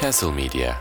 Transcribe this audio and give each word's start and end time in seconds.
Castle 0.00 0.32
Media. 0.32 0.74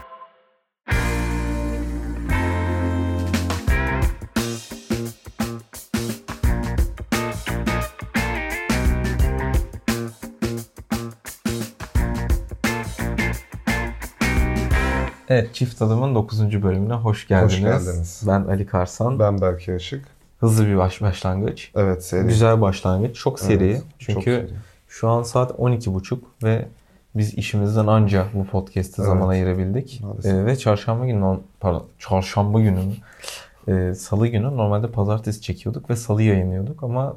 Evet, 15.29 15.53
Çift 15.53 15.81
Adım'ın 15.81 16.15
9. 16.15 16.63
bölümüne 16.63 16.93
hoş 16.93 17.27
geldiniz. 17.27 17.53
Hoş 17.53 17.61
geldiniz. 17.61 18.23
Ben 18.27 18.41
Ali 18.41 18.65
Karsan. 18.65 19.19
Ben 19.19 19.41
Berke 19.41 19.75
Işık. 19.75 20.05
Hızlı 20.39 20.67
bir 20.67 20.77
baş 20.77 21.01
başlangıç. 21.01 21.71
Evet 21.75 22.05
seri. 22.05 22.27
Güzel 22.27 22.61
başlangıç. 22.61 23.15
Çok 23.15 23.39
seri. 23.39 23.71
Evet, 23.71 23.83
Çünkü 23.99 24.13
çok 24.13 24.23
seri. 24.23 24.70
Şu 24.91 25.09
an 25.09 25.23
saat 25.23 25.51
12.30 25.51 26.19
ve 26.43 26.65
biz 27.15 27.33
işimizden 27.33 27.87
anca 27.87 28.27
bu 28.33 28.45
podcast'e 28.45 29.01
Evet. 29.01 29.11
zaman 29.11 29.27
ayırabildik. 29.27 30.01
Ee, 30.23 30.45
ve 30.45 30.55
çarşamba 30.55 31.05
günü, 31.05 31.39
pardon, 31.59 31.85
çarşamba 31.99 32.59
günü? 32.59 32.79
Ee, 33.67 33.93
salı 33.95 34.27
günü 34.27 34.57
normalde 34.57 34.87
pazartesi 34.87 35.41
çekiyorduk 35.41 35.89
ve 35.89 35.95
salı 35.95 36.23
yayınlıyorduk 36.23 36.83
ama 36.83 37.15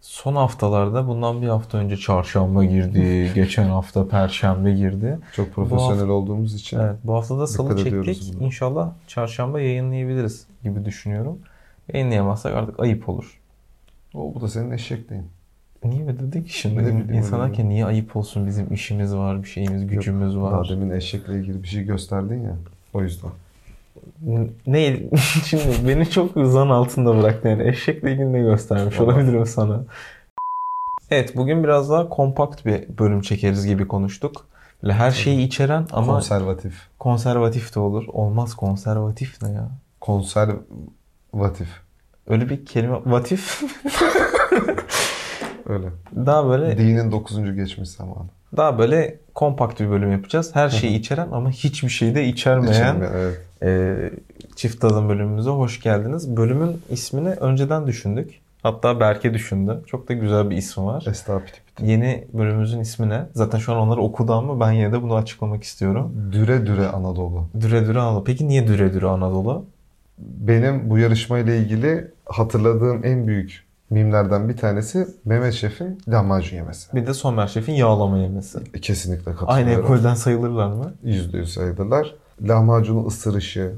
son 0.00 0.36
haftalarda 0.36 1.08
bundan 1.08 1.42
bir 1.42 1.48
hafta 1.48 1.78
önce 1.78 1.96
çarşamba 1.96 2.64
girdi, 2.64 3.30
geçen 3.34 3.68
hafta 3.68 4.08
perşembe 4.08 4.72
girdi. 4.72 5.18
Çok 5.32 5.52
profesyonel 5.52 6.08
olduğumuz 6.08 6.54
için. 6.54 6.78
Evet, 6.78 6.96
bu 7.04 7.14
hafta 7.14 7.38
da 7.38 7.46
salı 7.46 7.84
çektik. 7.84 8.34
buna. 8.34 8.46
İnşallah 8.46 8.92
çarşamba 9.06 9.60
yayınlayabiliriz 9.60 10.46
gibi 10.62 10.84
düşünüyorum. 10.84 11.38
Yayınlayamazsak 11.92 12.54
artık 12.54 12.80
ayıp 12.80 13.08
olur. 13.08 13.40
O, 14.14 14.34
bu 14.34 14.40
da 14.40 14.48
senin 14.48 14.70
eşekliğin. 14.70 15.37
Niye 15.84 16.02
öyle 16.06 16.18
dedik 16.20 16.46
ki 16.46 16.58
şimdi? 16.58 16.76
Ne 16.76 16.86
bileyim, 16.86 17.12
İnsanlar 17.12 17.44
öyle 17.44 17.56
ki 17.56 17.68
niye 17.68 17.84
ayıp 17.86 18.16
olsun 18.16 18.46
bizim 18.46 18.74
işimiz 18.74 19.14
var, 19.16 19.42
bir 19.42 19.48
şeyimiz, 19.48 19.86
gücümüz 19.86 20.34
Daha 20.34 20.42
var. 20.42 20.68
demin 20.70 20.90
eşekle 20.90 21.34
ilgili 21.34 21.62
bir 21.62 21.68
şey 21.68 21.82
gösterdin 21.84 22.42
ya. 22.44 22.56
O 22.94 23.02
yüzden. 23.02 23.30
Ne? 24.66 24.96
şimdi 25.44 25.62
beni 25.88 26.10
çok 26.10 26.30
zan 26.46 26.68
altında 26.68 27.22
bıraktı 27.22 27.48
yani. 27.48 27.68
Eşekle 27.68 28.12
ilgili 28.12 28.32
ne 28.32 28.40
göstermiş 28.40 29.00
Vallahi. 29.00 29.14
olabilirim 29.14 29.46
sana. 29.46 29.84
Evet 31.10 31.36
bugün 31.36 31.64
biraz 31.64 31.90
daha 31.90 32.08
kompakt 32.08 32.66
bir 32.66 32.98
bölüm 32.98 33.20
çekeriz 33.20 33.66
gibi 33.66 33.88
konuştuk. 33.88 34.46
Böyle 34.82 34.92
her 34.94 35.10
şeyi 35.10 35.46
içeren 35.46 35.86
ama 35.92 36.12
Konservatif. 36.12 36.74
konservatif 36.98 37.74
de 37.74 37.80
olur. 37.80 38.04
Olmaz 38.08 38.54
konservatif 38.54 39.42
ne 39.42 39.50
ya? 39.52 39.68
Konservatif. 40.00 41.68
Öyle 42.26 42.48
bir 42.48 42.66
kelime 42.66 42.96
vatif 43.06 43.62
Öyle. 45.68 45.86
daha 46.26 46.48
böyle 46.48 46.78
Dinin 46.78 47.12
9. 47.12 47.54
geçmiş 47.54 47.88
zamanı. 47.88 48.28
daha 48.56 48.78
böyle 48.78 49.16
kompakt 49.34 49.80
bir 49.80 49.90
bölüm 49.90 50.12
yapacağız. 50.12 50.50
Her 50.54 50.68
şeyi 50.68 50.98
içeren 50.98 51.28
ama 51.32 51.50
hiçbir 51.50 51.88
şeyi 51.88 52.14
de 52.14 52.24
içermeyen 52.24 52.94
İçinde, 52.94 53.08
evet. 53.16 53.38
e, 53.62 54.10
çift 54.56 54.80
tadım 54.80 55.08
bölümümüze 55.08 55.50
hoş 55.50 55.80
geldiniz. 55.80 56.36
Bölümün 56.36 56.80
ismini 56.90 57.28
önceden 57.28 57.86
düşündük. 57.86 58.40
Hatta 58.62 59.00
Berke 59.00 59.34
düşündü. 59.34 59.80
Çok 59.86 60.08
da 60.08 60.14
güzel 60.14 60.50
bir 60.50 60.56
ismi 60.56 60.84
var. 60.84 61.04
Piti. 61.66 61.90
Yeni 61.90 62.24
bölümümüzün 62.32 62.80
ismi 62.80 63.08
ne? 63.08 63.22
Zaten 63.34 63.58
şu 63.58 63.72
an 63.72 63.78
onları 63.78 64.00
okudu 64.00 64.32
ama 64.32 64.60
ben 64.60 64.72
yine 64.72 64.92
de 64.92 65.02
bunu 65.02 65.14
açıklamak 65.14 65.62
istiyorum. 65.64 66.12
Düre 66.32 66.66
düre 66.66 66.86
Anadolu. 66.86 67.44
Düre 67.60 67.86
Düre 67.86 67.98
Anadolu. 68.00 68.24
Peki 68.24 68.48
niye 68.48 68.66
Düre 68.66 68.94
Düre 68.94 69.06
Anadolu? 69.06 69.64
Benim 70.18 70.90
bu 70.90 70.98
yarışmayla 70.98 71.54
ilgili 71.54 72.08
hatırladığım 72.26 73.04
en 73.04 73.26
büyük 73.26 73.64
mimlerden 73.90 74.48
bir 74.48 74.56
tanesi 74.56 75.08
Mehmet 75.24 75.54
Şef'in 75.54 75.98
lahmacun 76.08 76.56
yemesi. 76.56 76.96
Bir 76.96 77.06
de 77.06 77.14
Somer 77.14 77.46
Şef'in 77.46 77.72
yağlama 77.72 78.18
yemesi. 78.18 78.72
Kesinlikle 78.82 79.30
Aynı 79.30 79.38
katılıyorum. 79.38 79.84
ekolden 79.84 80.14
sayılırlar 80.14 80.68
mı? 80.72 80.92
Yüzde 81.02 81.38
yüz 81.38 81.54
sayılırlar. 81.54 82.14
Lahmacunun 82.42 83.06
ısırışı 83.06 83.74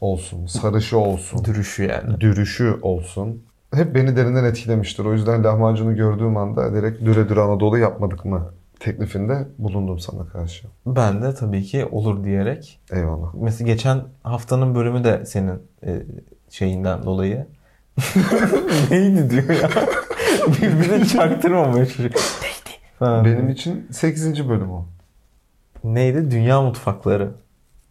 olsun, 0.00 0.46
sarışı 0.46 0.98
olsun, 0.98 1.44
Dürüşü 1.44 1.82
yani. 1.84 2.20
dürüşü 2.20 2.78
olsun. 2.82 3.42
Hep 3.74 3.94
beni 3.94 4.16
derinden 4.16 4.44
etkilemiştir. 4.44 5.04
O 5.04 5.12
yüzden 5.12 5.44
lahmacunu 5.44 5.96
gördüğüm 5.96 6.36
anda 6.36 6.74
direkt 6.74 7.00
düre 7.04 7.28
düre 7.28 7.40
Anadolu 7.40 7.78
yapmadık 7.78 8.24
mı 8.24 8.50
teklifinde 8.80 9.48
bulundum 9.58 9.98
sana 9.98 10.26
karşı. 10.26 10.66
Ben 10.86 11.22
de 11.22 11.34
tabii 11.34 11.62
ki 11.62 11.84
olur 11.84 12.24
diyerek 12.24 12.80
Eyvallah. 12.92 13.34
Mesela 13.34 13.68
geçen 13.72 14.02
haftanın 14.22 14.74
bölümü 14.74 15.04
de 15.04 15.26
senin 15.26 15.62
e, 15.86 16.02
şeyinden 16.50 17.02
dolayı. 17.02 17.46
Neydi 18.90 19.30
diyor 19.30 19.50
ya. 19.62 19.70
Birbirine 20.48 21.04
çaktırmamaya 21.04 21.86
çocuk. 21.86 22.14
Neydi? 22.14 22.76
Ha. 22.98 23.22
Benim 23.24 23.48
için 23.48 23.86
8. 23.92 24.48
bölüm 24.48 24.70
o. 24.70 24.86
Neydi? 25.84 26.30
Dünya 26.30 26.62
mutfakları. 26.62 27.30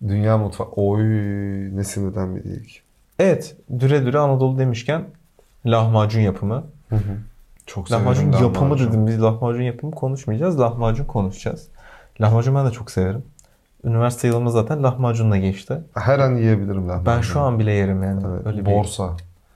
Dünya 0.07 0.38
mutfağı. 0.38 0.67
Oy 0.67 1.01
ne 1.78 1.84
sinirden 1.84 2.35
bir 2.35 2.44
ilk. 2.44 2.69
Evet. 3.19 3.56
Düre 3.79 4.06
düre 4.06 4.19
Anadolu 4.19 4.59
demişken 4.59 5.03
lahmacun 5.66 6.22
yapımı. 6.22 6.63
Çok 7.66 7.91
Lahmacun 7.91 8.31
yapımı 8.31 8.53
lahmacun. 8.56 8.88
dedim. 8.90 9.07
Biz 9.07 9.22
lahmacun 9.22 9.62
yapımı 9.62 9.91
konuşmayacağız. 9.91 10.59
Lahmacun 10.59 11.06
konuşacağız. 11.06 11.67
Lahmacun 12.22 12.56
ben 12.56 12.66
de 12.67 12.72
çok 12.72 12.91
severim. 12.91 13.23
Üniversite 13.84 14.28
yılımız 14.28 14.53
zaten 14.53 14.84
lahmacunla 14.84 15.38
geçti. 15.38 15.78
Her 15.94 16.19
an 16.19 16.35
yiyebilirim 16.35 16.90
lahmacun. 16.90 17.06
Ben 17.06 17.22
şu 17.22 17.40
an 17.40 17.59
bile 17.59 17.72
yerim 17.72 18.03
yani. 18.03 18.22
Evet, 18.34 18.47
Öyle 18.47 18.66
bir 18.66 18.72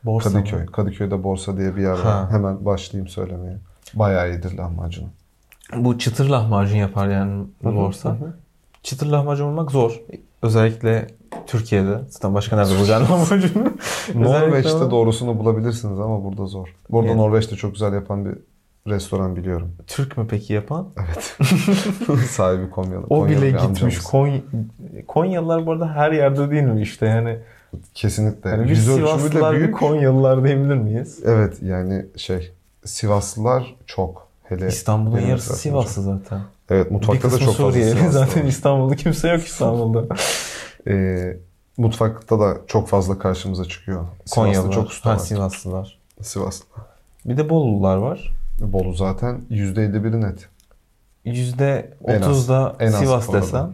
borsa. 0.06 0.29
borsa 0.29 0.39
mı? 0.39 0.45
Kadıköy. 0.45 0.66
Kadıköy'de 0.66 1.23
Borsa 1.23 1.57
diye 1.57 1.75
bir 1.75 1.81
yer 1.81 1.91
var. 1.91 2.00
Ha. 2.00 2.28
Hemen 2.31 2.66
başlayayım 2.66 3.07
söylemeye. 3.07 3.57
Bayağı 3.94 4.29
iyidir 4.29 4.57
lahmacun. 4.57 5.09
Bu 5.75 5.97
çıtır 5.97 6.29
lahmacun 6.29 6.78
yapar 6.78 7.07
yani 7.07 7.44
borsa. 7.63 8.17
Çıtır 8.84 9.07
lahmacun 9.07 9.47
bulmak 9.47 9.72
zor. 9.72 10.01
Özellikle 10.41 11.07
Türkiye'de. 11.47 12.00
Zaten 12.09 12.34
başka 12.34 12.56
nerede 12.56 12.79
bulacaksın 12.79 13.13
lahmacunu? 13.13 13.73
Norveç'te 14.16 14.91
doğrusunu 14.91 15.40
bulabilirsiniz 15.40 16.00
ama 16.00 16.23
burada 16.23 16.45
zor. 16.45 16.75
Burada 16.90 17.07
Evet. 17.07 17.17
Norveç'te 17.17 17.56
çok 17.56 17.73
güzel 17.73 17.94
yapan 17.94 18.25
bir 18.25 18.38
restoran 18.88 19.35
biliyorum. 19.35 19.75
Türk 19.88 20.17
mü 20.17 20.28
peki 20.29 20.53
yapan? 20.53 20.88
Evet. 20.97 21.38
Sahibi 22.29 22.69
Konyalı. 22.69 23.06
O 23.06 23.19
Konyalı 23.19 23.41
bile 23.41 23.51
gitmiş. 23.51 24.00
Konya... 24.00 24.41
Konyalılar 25.07 25.66
bu 25.66 25.72
arada 25.72 25.88
her 25.95 26.11
yerde 26.11 26.51
değil 26.51 26.63
mi 26.63 26.81
işte 26.81 27.06
yani? 27.06 27.40
Kesinlikle. 27.94 28.50
yani 28.50 28.64
bir 28.64 28.70
Yüz 28.70 28.88
de 28.88 28.96
Sivaslılar 28.96 29.56
büyük. 29.56 29.78
Konyalılar 29.78 30.44
diyebilir 30.44 30.76
miyiz? 30.76 31.20
Evet 31.26 31.58
yani 31.62 32.06
şey 32.18 32.52
Sivaslılar 32.86 33.76
çok. 33.86 34.28
Hele 34.44 34.68
İstanbul'un 34.68 35.20
yarısı 35.20 35.56
Sivaslı 35.56 36.02
zaten. 36.02 36.40
çok. 36.40 36.40
Evet 36.70 36.86
Bir 36.86 36.92
mutfakta 36.92 37.32
da 37.32 37.38
çok 37.38 37.48
fazla 37.48 37.72
Suriyeli. 37.72 37.92
Sivaslı 38.00 38.12
Zaten. 38.12 38.46
İstanbul'da 38.46 38.96
kimse 38.96 39.30
yok 39.30 39.46
İstanbul'da. 39.46 40.16
Ee, 40.88 41.38
mutfakta 41.78 42.40
da 42.40 42.58
çok 42.68 42.88
fazla 42.88 43.20
karşımıza 43.20 43.66
çıkıyor. 43.66 44.06
Sivaslı 44.26 44.36
Konyalılar. 44.36 44.74
çok 44.74 44.88
usta 44.88 45.09
ha, 45.09 45.14
var. 45.14 45.20
Sivaslılar. 45.20 46.00
Sivaslı. 46.22 46.66
Bir 47.26 47.38
de 47.38 47.50
Bolulular 47.50 47.98
var. 47.98 48.34
Bolu 48.59 48.94
zaten 48.94 49.42
%51'i 49.52 50.22
net. 50.22 50.50
En 51.26 52.22
az. 52.22 52.48
%30'da 52.48 52.76
En 52.80 52.88
az 52.88 53.00
Sivas 53.00 53.34
desem. 53.34 53.74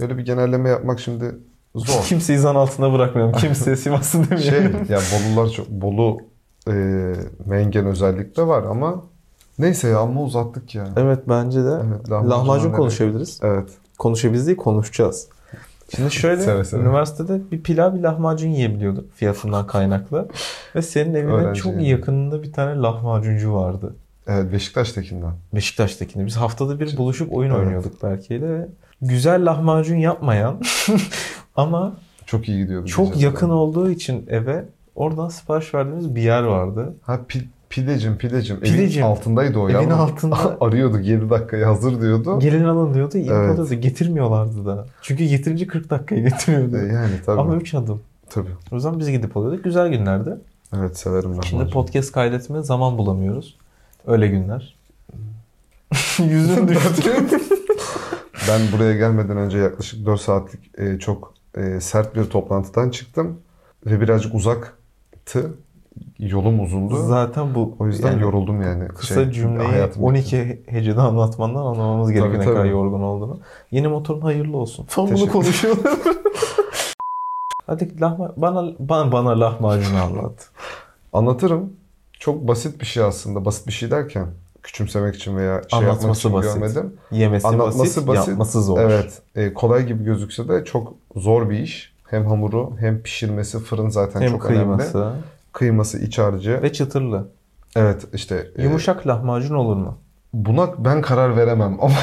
Böyle 0.00 0.18
bir 0.18 0.24
genelleme 0.24 0.68
yapmak 0.68 1.00
şimdi 1.00 1.34
zor. 1.74 2.02
Kimseyi 2.04 2.38
zan 2.38 2.54
altında 2.54 2.92
bırakmıyorum. 2.92 3.32
Kimse 3.34 3.76
Sivaslı 3.76 4.38
şey 4.38 4.52
demiyorum. 4.52 4.86
ya 4.88 4.98
Bolular 4.98 5.50
çok 5.50 5.68
Bolu 5.70 6.18
e, 6.68 6.72
Mengen 7.46 7.86
özellikle 7.86 8.46
var 8.46 8.62
ama 8.62 9.02
neyse 9.58 9.88
ya 9.88 9.98
amma 9.98 10.22
uzattık 10.22 10.74
ya. 10.74 10.88
Evet 10.96 11.18
bence 11.28 11.64
de. 11.64 11.70
Evet, 11.88 12.10
lahmacun 12.10 12.30
lahmacun 12.30 12.72
konuşabiliriz. 12.72 13.40
Evet. 13.42 13.68
Konuşabiliriz 13.98 14.46
değil 14.46 14.56
konuşacağız. 14.58 15.28
Şimdi 15.96 16.10
şöyle 16.10 16.42
Seve 16.42 16.64
seve. 16.64 16.80
üniversitede 16.80 17.40
bir 17.50 17.62
pilav 17.62 17.94
bir 17.94 18.00
lahmacun 18.00 18.48
yiyebiliyorduk 18.48 19.12
fiyatından 19.14 19.66
kaynaklı. 19.66 20.28
Ve 20.76 20.82
senin 20.82 21.14
evinin 21.14 21.32
Öğrenci 21.32 21.60
çok 21.60 21.72
yani. 21.72 21.88
yakınında 21.88 22.42
bir 22.42 22.52
tane 22.52 22.80
lahmacuncu 22.80 23.54
vardı. 23.54 23.94
Evet 24.26 24.52
Beşiktaş'takinden. 24.52 25.32
Beşiktaş'takinde. 25.54 26.26
Biz 26.26 26.36
haftada 26.36 26.80
bir 26.80 26.96
buluşup 26.96 27.32
oyun 27.32 27.50
Evet. 27.50 27.60
oynuyorduk 27.60 28.02
Berke'yle 28.02 28.50
ve 28.50 28.68
güzel 29.02 29.46
lahmacun 29.46 29.96
yapmayan 29.96 30.60
ama 31.60 31.92
Çok 32.26 32.48
iyi 32.48 32.58
gidiyordu. 32.62 32.86
çok 32.86 33.20
yakın 33.22 33.50
olduğu 33.50 33.90
için 33.90 34.26
eve 34.28 34.64
oradan 34.94 35.28
sipariş 35.28 35.74
verdiğimiz 35.74 36.14
bir 36.14 36.22
yer 36.22 36.42
vardı. 36.42 36.94
Ha 37.02 37.20
pi, 37.28 37.48
pidecim 37.70 38.16
pidecim. 38.18 38.60
Pidecim. 38.60 39.02
Evin 39.02 39.12
altındaydı 39.12 39.58
o 39.58 39.68
ya. 39.68 39.80
Evin 39.80 39.90
ama 39.90 40.02
altında. 40.02 40.56
Arıyorduk 40.60 41.04
7 41.06 41.30
dakikaya 41.30 41.68
hazır 41.68 42.00
diyordu. 42.00 42.38
Gelin 42.40 42.64
alın 42.64 42.94
diyordu, 42.94 43.18
iyi 43.18 43.30
Evet. 43.30 43.50
alıyordu. 43.58 43.74
Getirmiyorlardı 43.74 44.66
da. 44.66 44.86
Çünkü 45.02 45.24
getirince 45.24 45.66
40 45.66 45.90
dakikaya 45.90 46.20
getiriyordu. 46.22 46.76
E, 46.76 46.80
yani 46.86 47.12
tabii. 47.26 47.40
Ama 47.40 47.56
3 47.56 47.74
adım. 47.74 48.00
Tabii. 48.30 48.50
O 48.72 48.74
yüzden 48.74 48.98
biz 48.98 49.10
gidip 49.10 49.36
alıyorduk. 49.36 49.64
Güzel 49.64 49.88
günlerdi. 49.88 50.36
Evet 50.76 50.98
severim 50.98 51.30
lahmacun. 51.30 51.48
Şimdi 51.50 51.70
podcast 51.70 52.12
kaydetmeye 52.12 52.62
zaman 52.62 52.98
bulamıyoruz. 52.98 53.56
Öyle 54.06 54.28
günler. 54.28 54.76
Yüzün 56.18 56.68
düştü. 56.68 57.10
Ben 58.48 58.60
buraya 58.72 58.96
gelmeden 58.96 59.36
önce 59.36 59.58
yaklaşık 59.58 60.06
4 60.06 60.20
saatlik 60.20 60.60
e, 60.78 60.98
çok 60.98 61.34
e, 61.56 61.80
sert 61.80 62.16
bir 62.16 62.24
toplantıdan 62.24 62.90
çıktım. 62.90 63.40
Ve 63.86 64.00
birazcık 64.00 64.34
uzaktı. 64.34 65.54
yolum 66.18 66.60
uzundu. 66.60 66.96
Zaten 66.96 67.54
bu 67.54 67.76
o 67.78 67.86
yüzden 67.86 68.10
yani 68.10 68.22
yoruldum 68.22 68.62
yani. 68.62 68.88
kısa 68.88 69.14
Şey, 69.14 69.32
cümleyi 69.32 69.68
hayatımdaki- 69.68 70.00
12 70.00 70.62
hecede 70.66 71.00
anlatmandan 71.00 71.60
anlamamız 71.66 72.10
gerekiyor 72.10 72.34
Tabii, 72.34 72.46
ne 72.50 72.54
kadar 72.54 72.64
yorgun 72.64 73.02
olduğunu. 73.02 73.40
Yeni 73.70 73.88
motorun 73.88 74.20
hayırlı 74.20 74.56
olsun. 74.56 74.86
Tam 74.90 75.10
bunu 75.10 75.28
konuşuyoruz. 75.28 75.82
Hadi 77.66 78.00
lahma, 78.00 78.32
bana, 78.36 78.72
bana, 78.78 79.12
bana 79.12 79.40
lahmacun 79.40 79.94
anlat. 79.94 80.50
Anlatırım. 81.12 81.72
Çok 82.12 82.48
basit 82.48 82.80
bir 82.80 82.86
şey 82.86 83.02
aslında. 83.02 83.44
Basit 83.44 83.66
bir 83.66 83.72
şey 83.72 83.90
derken 83.90 84.26
küçümsemek 84.62 85.14
için 85.14 85.36
veya 85.36 85.62
şey 85.70 85.80
yapmak 85.80 86.16
için 86.16 86.32
basit. 86.32 86.54
görmedim. 86.54 86.92
Yemesi 87.10 87.48
Anlatması 87.48 87.78
basit, 87.78 88.06
basit. 88.08 88.28
yapması 88.28 88.62
zor. 88.62 88.78
Evet. 88.80 89.22
e, 89.34 89.54
kolay 89.54 89.86
gibi 89.86 90.04
gözükse 90.04 90.48
de 90.48 90.64
çok 90.64 90.92
zor 91.16 91.50
bir 91.50 91.58
iş. 91.58 91.92
Hem 92.06 92.26
hamuru 92.26 92.72
hem 92.80 93.02
pişirmesi 93.02 93.58
fırın 93.58 93.88
zaten 93.88 94.20
Hem 94.20 94.30
çok 94.30 94.42
kıyması 94.42 94.98
önemli. 94.98 95.16
Kıyması 95.52 95.98
iç 95.98 96.18
harcı. 96.18 96.62
ve 96.62 96.72
çıtırlı. 96.72 97.28
Evet 97.76 98.06
işte 98.12 98.46
e, 98.56 98.62
Yumuşak 98.62 99.06
lahmacun 99.06 99.54
olur 99.54 99.76
mu? 99.76 99.94
buna 100.34 100.84
ben 100.84 101.02
karar 101.02 101.36
veremem 101.36 101.78
ama 101.80 101.94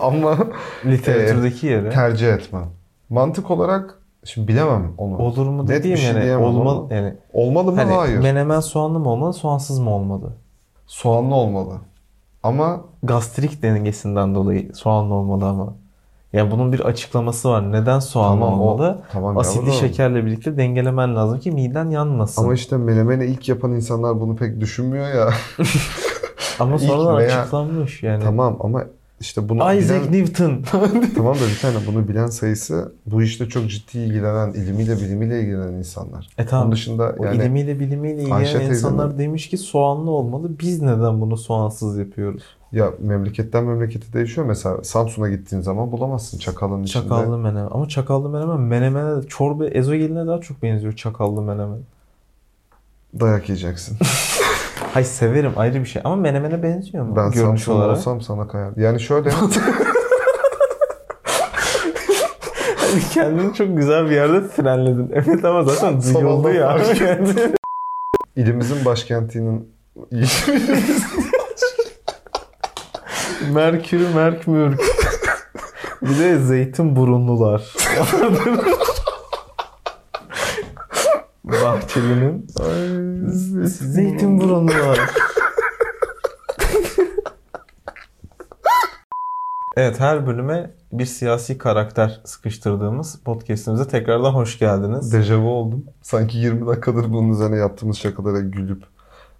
ama 0.00 0.38
Literatürdeki 0.86 1.66
yeri. 1.66 1.90
tercih 1.90 2.32
etmem. 2.32 2.66
Mantık 3.10 3.50
olarak 3.50 3.98
şimdi 4.24 4.48
bilemem 4.48 4.92
onu. 4.98 5.16
Olur 5.18 5.46
mu 5.46 5.66
Net 5.68 5.84
bir 5.84 5.96
şey 5.96 6.06
yani 6.12 6.36
olmalı 6.36 6.94
yani 6.94 7.14
Olmalı 7.32 7.72
mı? 7.72 7.76
hani 7.80 7.92
Hayır. 7.94 8.18
menemen 8.18 8.60
soğanlı 8.60 8.98
mı 8.98 9.08
olmalı, 9.08 9.32
soğansız 9.32 9.78
mı 9.78 9.90
olmalı? 9.94 10.32
Soğanlı 10.86 11.34
olmalı. 11.34 11.74
Ama 12.48 12.80
Gastrik 13.02 13.62
dengesinden 13.62 14.34
dolayı 14.34 14.74
soğanlı 14.74 15.14
olmalı 15.14 15.44
ama. 15.46 15.74
Yani 16.32 16.50
bunun 16.50 16.72
bir 16.72 16.80
açıklaması 16.80 17.50
var. 17.50 17.72
Neden 17.72 17.98
soğanlı 17.98 18.40
Tamam, 18.40 18.60
olmalı? 18.60 19.02
tamam 19.12 19.38
Asitli 19.38 19.72
şekerle 19.72 20.24
birlikte 20.26 20.56
dengelemen 20.56 21.16
lazım 21.16 21.40
ki 21.40 21.50
miden 21.50 21.90
yanmasın. 21.90 22.42
ama 22.42 22.48
Ama, 22.48 22.54
işte 22.54 22.76
menemeni 22.76 23.24
ilk 23.26 23.48
yapan 23.48 23.72
insanlar 23.72 24.20
bunu 24.20 24.36
pek 24.36 24.60
düşünmüyor 24.60 25.08
ya. 25.08 25.28
ilk 26.76 26.80
sonradan 26.80 27.18
veya- 27.18 27.40
açıklanmış 27.40 28.02
yani. 28.02 28.22
tamam 28.24 28.56
ama 28.60 28.84
işte 29.20 29.48
bunu 29.48 29.74
Isaac 29.74 30.08
bilen, 30.08 30.22
Newton. 30.22 30.62
tamam 31.16 31.34
da 31.34 31.40
bir 31.54 31.58
tane 31.62 31.76
bunu 31.86 32.08
bilen 32.08 32.26
sayısı 32.26 32.92
bu 33.06 33.22
işte 33.22 33.48
çok 33.48 33.70
ciddi 33.70 33.98
ilgilenen, 33.98 34.52
ilmiyle 34.52 34.96
bilimiyle 34.96 35.40
ilgilenen 35.40 35.72
insanlar. 35.72 36.28
e 36.38 36.46
tamam. 36.46 36.64
Onun 36.64 36.72
dışında 36.72 37.14
O 37.18 37.24
yani 37.24 37.44
ilmiyle 37.44 37.80
bilimiyle 37.80 38.22
ilgilenen 38.22 38.44
teyzenin- 38.44 38.70
insanlar 38.70 39.18
demiş 39.18 39.48
ki 39.48 39.58
soğanlı 39.58 40.10
olmalı. 40.10 40.50
Biz 40.60 40.82
neden 40.82 41.20
bunu 41.20 41.36
soğansız 41.36 41.98
yapıyoruz? 41.98 42.42
ya 42.72 42.92
memleketten 43.00 43.64
memlekete 43.64 44.12
değişiyor. 44.12 44.46
Mesela 44.46 44.84
Samsun'a 44.84 45.28
gittiğin 45.28 45.62
zaman 45.62 45.92
bulamazsın 45.92 46.38
çakalın 46.38 46.82
içinde. 46.82 47.02
Çakallı 47.02 47.38
menemen. 47.38 47.68
Ama 47.70 47.88
çakallı 47.88 48.28
menemen 48.28 48.60
menemene 48.60 49.22
çorba 49.28 49.66
ezogeline 49.66 50.26
daha 50.26 50.40
çok 50.40 50.62
benziyor 50.62 50.92
çakallı 50.96 51.42
menemen. 51.42 51.78
Dayak 53.20 53.48
yiyeceksin. 53.48 53.96
Hay 54.98 55.04
severim 55.04 55.52
ayrı 55.56 55.80
bir 55.80 55.84
şey 55.84 56.02
ama 56.04 56.16
menemene 56.16 56.62
benziyor 56.62 57.04
mu? 57.04 57.16
Ben 57.16 57.30
Görünüş 57.30 57.40
Samsun'da 57.40 57.76
olarak. 57.76 57.96
olsam 57.96 58.20
sana 58.20 58.48
kayar. 58.48 58.72
Yani 58.76 59.00
şöyle 59.00 59.30
Kendini 63.14 63.54
çok 63.54 63.76
güzel 63.76 64.06
bir 64.06 64.14
yerde 64.14 64.48
frenledin. 64.48 65.10
Evet 65.12 65.44
ama 65.44 65.62
zaten 65.62 66.02
duyuldu 66.02 66.48
ya. 66.48 66.78
Yani. 67.00 67.28
ilimizin 68.36 68.84
başkentinin 68.84 69.74
Merkür'ü 73.52 74.14
Merkmürk. 74.14 74.80
bir 76.02 76.18
de 76.18 76.38
zeytin 76.38 76.96
burunlular. 76.96 77.62
Bahçeli'nin 81.98 82.46
zeytin 83.66 84.40
burunlular. 84.40 84.98
evet 89.76 90.00
her 90.00 90.26
bölüme 90.26 90.70
bir 90.92 91.06
siyasi 91.06 91.58
karakter 91.58 92.20
sıkıştırdığımız 92.24 93.18
podcastimize 93.24 93.88
tekrardan 93.88 94.32
hoş 94.32 94.58
geldiniz. 94.58 95.12
dejavu 95.12 95.48
oldum. 95.48 95.84
Sanki 96.02 96.38
20 96.38 96.66
dakikadır 96.66 97.12
bunun 97.12 97.32
üzerine 97.32 97.56
yaptığımız 97.56 97.98
şakalara 97.98 98.40
gülüp 98.40 98.82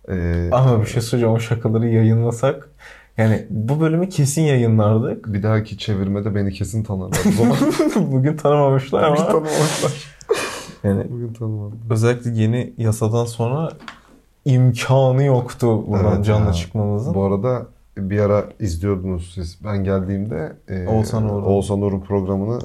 e, 0.08 0.48
Ama 0.52 0.80
bir 0.80 0.86
şey 0.86 1.02
söyleyeceğim 1.02 1.34
o 1.34 1.40
şakaları 1.40 1.88
yayınlasak 1.88 2.68
yani 3.16 3.46
bu 3.50 3.80
bölümü 3.80 4.08
kesin 4.08 4.42
yayınlardık. 4.42 5.32
bir 5.32 5.42
dahaki 5.42 5.78
çevirmede 5.78 6.34
beni 6.34 6.52
kesin 6.52 6.84
tanırlar. 6.84 7.18
Bugün 8.12 8.36
tanımamışlar 8.36 9.02
ama 9.02 9.16
tanımamışlar. 9.16 10.18
Yani 10.84 11.04
Bugün 11.10 11.32
tanımadım. 11.32 11.78
özellikle 11.90 12.30
yeni 12.30 12.72
yasadan 12.78 13.24
sonra 13.24 13.68
imkanı 14.44 15.24
yoktu 15.24 15.86
buradan 15.86 16.14
Evet 16.14 16.24
canlı 16.24 16.46
ya. 16.46 16.52
çıkmamızın. 16.52 17.14
Bu 17.14 17.24
arada 17.24 17.66
bir 17.98 18.18
ara 18.20 18.44
izliyordunuz 18.60 19.32
siz. 19.34 19.58
Ben 19.64 19.84
geldiğimde 19.84 20.56
e, 20.68 20.86
Oğuzhan 20.86 21.24
Uğur'un. 21.24 21.42
Oğuzhan 21.46 21.82
Uğur'un 21.82 22.00
programını 22.00 22.58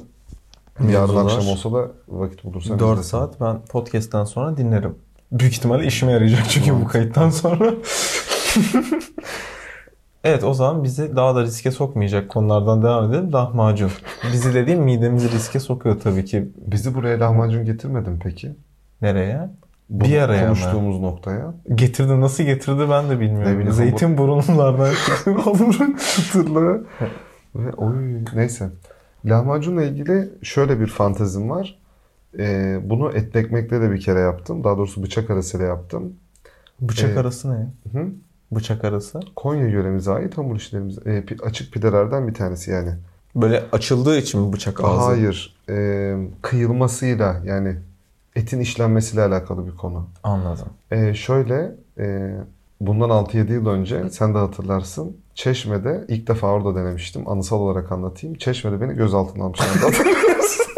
yarın 0.92 1.16
akşam 1.16 1.48
olsa 1.48 1.72
da 1.72 1.88
vakit 2.08 2.44
bulursam 2.44 2.78
4 2.78 2.92
izlesin. 2.92 3.10
saat 3.10 3.40
ben 3.40 3.60
podcast'ten 3.64 4.24
sonra 4.24 4.56
dinlerim. 4.56 4.94
Büyük 5.32 5.52
ihtimalle 5.52 5.86
işime 5.86 6.12
yarayacak 6.12 6.44
çünkü 6.48 6.80
bu 6.80 6.88
kayıttan 6.88 7.30
sonra. 7.30 7.74
evet 10.24 10.44
o 10.44 10.54
zaman 10.54 10.84
bizi 10.84 11.16
daha 11.16 11.34
da 11.34 11.42
riske 11.42 11.70
sokmayacak 11.70 12.28
konulardan 12.30 12.82
devam 12.82 13.10
edelim. 13.12 13.32
Lahmacun. 13.32 13.90
Bizi 14.32 14.54
dediğim 14.54 14.82
midemizi 14.82 15.30
riske 15.30 15.60
sokuyor 15.60 16.00
tabii 16.00 16.24
ki. 16.24 16.48
Bizi 16.66 16.94
buraya 16.94 17.20
lahmacun 17.20 17.64
getirmedin 17.64 18.18
peki? 18.22 18.52
Nereye? 19.02 19.48
Bu 19.90 20.04
Bir 20.04 20.18
araya 20.18 20.40
mı? 20.40 20.46
konuştuğumuz 20.46 21.00
noktaya. 21.00 21.54
Getirdi 21.74 22.20
nasıl 22.20 22.44
getirdi 22.44 22.86
ben 22.90 23.10
de 23.10 23.20
bilmiyorum. 23.20 23.52
Bileyim, 23.52 23.72
Zeytin 23.72 24.18
burunlardan 24.18 24.90
çıktı. 25.06 25.30
Hamurun 25.32 25.96
çıtırlığı. 26.16 26.84
Ve 27.54 27.72
oy 27.72 27.94
neyse. 28.34 28.70
Lahmacunla 29.24 29.82
ilgili 29.82 30.28
şöyle 30.42 30.80
bir 30.80 30.86
fantezim 30.86 31.50
var. 31.50 31.78
Ee, 32.38 32.78
bunu 32.84 33.10
etli 33.12 33.40
ekmekle 33.40 33.80
de 33.80 33.90
bir 33.90 34.00
kere 34.00 34.20
yaptım. 34.20 34.64
Daha 34.64 34.78
doğrusu 34.78 35.02
bıçak 35.02 35.30
arasıyla 35.30 35.66
yaptım. 35.66 36.12
Bıçak 36.80 37.16
Ee, 37.16 37.20
arası 37.20 37.50
ne? 37.54 37.66
Hı? 37.92 38.06
Bıçak 38.54 38.84
arası. 38.84 39.20
Konya 39.36 39.68
yöremize 39.68 40.10
ait 40.12 40.38
hamur 40.38 40.56
işlerimiz. 40.56 41.06
e, 41.06 41.24
açık 41.42 41.72
pidelerden 41.72 42.28
bir 42.28 42.34
tanesi 42.34 42.70
yani. 42.70 42.90
Böyle 43.36 43.62
açıldığı 43.72 44.18
için 44.18 44.40
mi 44.40 44.52
bıçak 44.52 44.84
ağzı? 44.84 45.00
Hayır. 45.02 45.56
e, 45.68 46.14
kıyılmasıyla 46.42 47.40
yani 47.44 47.76
etin 48.36 48.60
işlenmesiyle 48.60 49.22
alakalı 49.22 49.66
bir 49.66 49.76
konu. 49.76 50.06
Anladım. 50.22 50.66
E, 50.90 51.14
şöyle 51.14 51.72
e, 51.98 52.34
bundan 52.80 53.10
6-7 53.10 53.52
yıl 53.52 53.66
önce 53.66 54.10
sen 54.10 54.34
de 54.34 54.38
hatırlarsın. 54.38 55.16
Çeşme'de 55.34 56.04
ilk 56.08 56.28
defa 56.28 56.46
orada 56.46 56.74
denemiştim. 56.80 57.28
Anısal 57.28 57.60
olarak 57.60 57.92
anlatayım. 57.92 58.36
Çeşme'de 58.36 58.80
beni 58.80 58.94
gözaltına 58.94 59.44
almışlardı. 59.44 59.78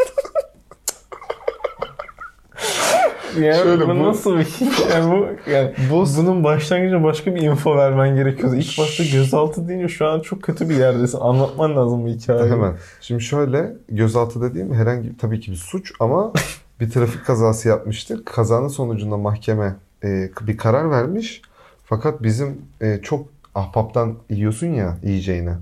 Yani 3.41 3.63
Şöyle 3.63 3.85
bu, 3.85 3.89
bu- 3.89 4.03
nasıl 4.03 4.37
bir 4.37 4.45
şey? 4.45 4.67
Yani 4.91 5.11
bu, 5.11 5.51
yani 5.51 5.73
bunun 6.17 6.43
başlangıcında 6.43 7.03
başka 7.03 7.35
bir 7.35 7.41
info 7.41 7.77
vermen 7.77 8.15
gerekiyordu. 8.15 8.55
İlk 8.55 8.79
başta 8.79 9.03
gözaltı 9.03 9.67
deyince 9.67 9.87
şu 9.87 10.07
an 10.07 10.19
çok 10.19 10.43
kötü 10.43 10.69
bir 10.69 10.75
yerdesin. 10.75 11.19
Anlatman 11.19 11.75
lazım 11.75 12.03
bu 12.03 12.07
hikayeyi. 12.07 12.51
Hemen. 12.51 12.73
Şimdi 13.01 13.23
şöyle 13.23 13.73
gözaltı 13.89 14.41
dediğim 14.41 14.73
herhangi 14.73 15.17
tabii 15.17 15.39
ki 15.39 15.51
bir 15.51 15.57
suç 15.57 15.91
ama 15.99 16.33
bir 16.79 16.89
trafik 16.89 17.25
kazası 17.25 17.67
yapmıştık. 17.67 18.25
Kazanın 18.25 18.67
sonucunda 18.67 19.17
mahkeme 19.17 19.75
e, 20.03 20.29
bir 20.41 20.57
karar 20.57 20.91
vermiş. 20.91 21.41
Fakat 21.85 22.23
bizim 22.23 22.61
e, 22.81 22.99
çok 23.03 23.27
ahbaptan 23.55 24.15
yiyorsun 24.29 24.67
ya 24.67 24.97
yiyeceğine. 25.03 25.53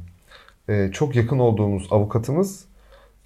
E, 0.69 0.89
çok 0.91 1.15
yakın 1.15 1.39
olduğumuz 1.39 1.87
avukatımız 1.91 2.65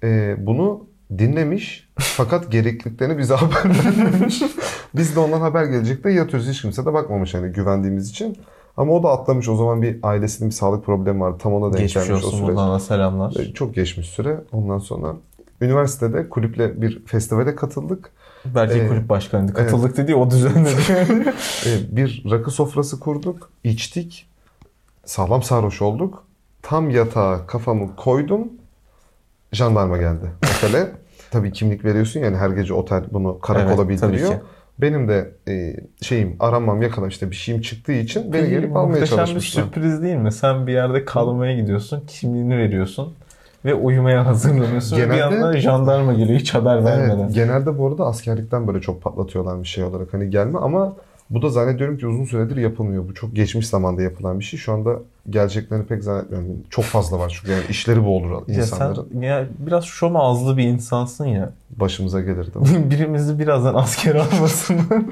e, 0.02 0.36
bunu 0.38 0.84
dinlemiş. 1.18 1.88
Fakat 2.02 2.52
gerekliliklerini 2.52 3.18
bize 3.18 3.34
haber 3.36 3.84
vermemiş. 3.84 4.42
Biz 4.96 5.16
de 5.16 5.20
ondan 5.20 5.40
haber 5.40 5.64
gelecek 5.64 6.04
de 6.04 6.10
yatıyoruz. 6.12 6.48
Hiç 6.48 6.62
kimse 6.62 6.86
de 6.86 6.92
bakmamış 6.94 7.34
hani 7.34 7.52
güvendiğimiz 7.52 8.10
için. 8.10 8.38
Ama 8.76 8.92
o 8.92 9.02
da 9.02 9.08
atlamış. 9.08 9.48
O 9.48 9.56
zaman 9.56 9.82
bir 9.82 9.98
ailesinin 10.02 10.50
bir 10.50 10.54
sağlık 10.54 10.84
problemi 10.86 11.20
vardı. 11.20 11.38
Tam 11.42 11.54
ona 11.54 11.72
denk 11.72 11.82
Geçmiş 11.82 12.06
gelmiş 12.06 12.24
o 12.24 12.26
olsun 12.26 12.38
süreç. 12.38 12.48
buradan 12.48 12.70
da 12.74 12.78
selamlar. 12.80 13.34
E, 13.40 13.52
Çok 13.52 13.74
geçmiş 13.74 14.08
süre. 14.08 14.40
Ondan 14.52 14.78
sonra 14.78 15.14
üniversitede 15.60 16.28
kulüple 16.28 16.82
bir 16.82 17.04
festivale 17.06 17.54
katıldık. 17.54 18.10
Belki 18.54 18.78
Ee, 18.78 18.88
kulüp 18.88 19.08
başkanıydı. 19.08 19.54
Katıldık 19.54 19.96
dediği 19.96 20.14
o 20.14 20.30
düzenledi. 20.30 20.70
E, 21.66 21.96
Bir 21.96 22.24
rakı 22.30 22.50
sofrası 22.50 23.00
kurduk. 23.00 23.50
içtik. 23.64 24.26
Sağlam 25.04 25.42
sarhoş 25.42 25.82
olduk. 25.82 26.24
Tam 26.62 26.90
yatağa 26.90 27.46
kafamı 27.46 27.96
koydum. 27.96 28.48
Jandarma 29.52 29.96
geldi 29.96 30.30
otele. 30.56 30.92
Tabii 31.30 31.52
kimlik 31.52 31.84
veriyorsun 31.84 32.20
yani 32.20 32.36
her 32.36 32.50
gece 32.50 32.74
otel 32.74 33.04
bunu 33.12 33.38
karakola 33.38 33.82
Evet, 33.82 33.88
bildiriyor. 33.88 34.34
Benim 34.78 35.08
de 35.08 35.30
e, 35.48 35.76
şeyim 36.02 36.36
aranmam 36.40 36.82
yakalam 36.82 37.08
işte 37.08 37.30
bir 37.30 37.36
şeyim 37.36 37.60
çıktığı 37.60 37.92
için 37.92 38.32
beni 38.32 38.48
gelip 38.50 38.76
almaya 38.76 38.88
Muhteşem 38.88 39.18
bir 39.18 39.22
çalışmışlar. 39.26 39.62
sürpriz 39.62 40.02
değil 40.02 40.16
mi? 40.16 40.32
Sen 40.32 40.66
bir 40.66 40.72
yerde 40.72 41.04
kalmaya 41.04 41.56
gidiyorsun, 41.56 42.04
kimliğini 42.06 42.58
veriyorsun 42.58 43.14
ve 43.64 43.74
uyumaya 43.74 44.26
hazırlanıyorsun. 44.26 44.96
ve 44.96 45.00
bir 45.00 45.04
Genelde- 45.14 45.18
yandan 45.34 45.56
jandarma 45.56 46.12
geliyor 46.12 46.38
hiç 46.40 46.54
haber 46.54 46.84
vermeden. 46.84 47.18
Evet, 47.18 47.34
genelde 47.34 47.78
bu 47.78 47.86
arada 47.86 48.06
askerlikten 48.06 48.66
böyle 48.66 48.80
çok 48.80 49.02
patlatıyorlar 49.02 49.62
bir 49.62 49.68
şey 49.68 49.84
olarak 49.84 50.14
hani 50.14 50.30
gelme 50.30 50.58
ama 50.58 50.92
Bu 51.30 51.42
da 51.42 51.48
zannediyorum 51.48 51.98
ki 51.98 52.06
uzun 52.06 52.24
süredir 52.24 52.56
yapılmıyor. 52.56 53.08
Bu 53.08 53.14
çok 53.14 53.36
geçmiş 53.36 53.68
zamanda 53.68 54.02
yapılan 54.02 54.38
bir 54.40 54.44
şey. 54.44 54.60
Şu 54.60 54.72
anda 54.72 54.98
gerçeklerini 55.30 55.86
pek 55.86 56.04
zannetmiyorum. 56.04 56.48
Çok 56.70 56.84
fazla 56.84 57.18
var 57.18 57.38
çünkü 57.40 57.52
yani 57.52 57.64
işleri 57.70 58.04
bu 58.04 58.16
olur 58.16 58.30
Ya 58.48 58.54
insanların. 58.54 59.08
sen 59.12 59.20
ya 59.20 59.46
biraz 59.58 59.84
şom 59.84 60.16
ağızlı 60.16 60.56
bir 60.56 60.64
insansın 60.64 61.24
ya. 61.26 61.52
Başımıza 61.70 62.20
gelir 62.20 62.46
de. 62.46 62.90
Birimizi 62.90 63.38
birazdan 63.38 63.74
asker 63.74 64.14
almasın. 64.14 64.80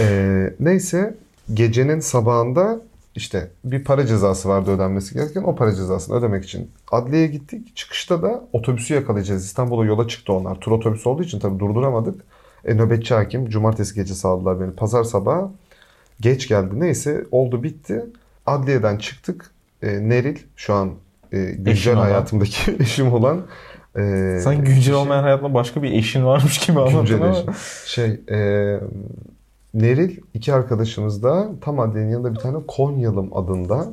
Ee, 0.00 0.54
neyse 0.60 1.14
gecenin 1.54 2.00
sabahında 2.00 2.80
işte 3.14 3.50
bir 3.64 3.84
para 3.84 4.06
cezası 4.06 4.48
vardı 4.48 4.70
ödenmesi 4.70 5.14
gereken. 5.14 5.42
O 5.42 5.56
para 5.56 5.74
cezasını 5.74 6.16
ödemek 6.16 6.44
için 6.44 6.70
adliyeye 6.92 7.26
gittik. 7.26 7.76
Çıkışta 7.76 8.22
da 8.22 8.44
otobüsü 8.52 8.94
yakalayacağız. 8.94 9.44
İstanbul'a 9.44 9.84
yola 9.84 10.08
çıktı 10.08 10.32
onlar. 10.32 10.60
Tur 10.60 10.72
otobüsü 10.72 11.08
olduğu 11.08 11.22
için 11.22 11.38
tabii 11.38 11.58
durduramadık. 11.58 12.24
E, 12.66 12.74
nöbetçi 12.74 13.14
hakim 13.14 13.48
cumartesi 13.48 13.94
gecesi 13.94 14.28
aldılar 14.28 14.60
beni. 14.60 14.70
Pazar 14.72 15.04
sabahı 15.04 15.48
geç 16.20 16.48
geldi. 16.48 16.80
Neyse 16.80 17.24
oldu 17.30 17.62
bitti. 17.62 18.04
Adliyeden 18.46 18.96
çıktık. 18.96 19.50
E, 19.82 20.08
Neril 20.08 20.38
şu 20.56 20.74
an 20.74 20.90
e, 21.32 21.38
güncel 21.38 21.94
olan. 21.94 22.02
hayatımdaki 22.02 22.76
eşim 22.80 23.12
olan 23.12 23.42
e, 23.96 24.00
Sen 24.44 24.56
güncel 24.64 24.82
şey- 24.82 24.94
olmayan 24.94 25.22
hayatında 25.22 25.54
başka 25.54 25.82
bir 25.82 25.92
eşin 25.92 26.24
varmış 26.24 26.58
gibi 26.66 26.80
anlattın 26.80 27.20
ama. 27.20 27.30
eşim. 27.30 27.54
Şey, 27.86 28.20
e, 28.30 28.80
Neril 29.74 30.16
iki 30.34 30.54
arkadaşımız 30.54 31.22
da 31.22 31.48
tam 31.60 31.80
adliyenin 31.80 32.10
yanında 32.10 32.34
bir 32.34 32.38
tane 32.38 32.56
Konyalım 32.68 33.36
adında 33.36 33.86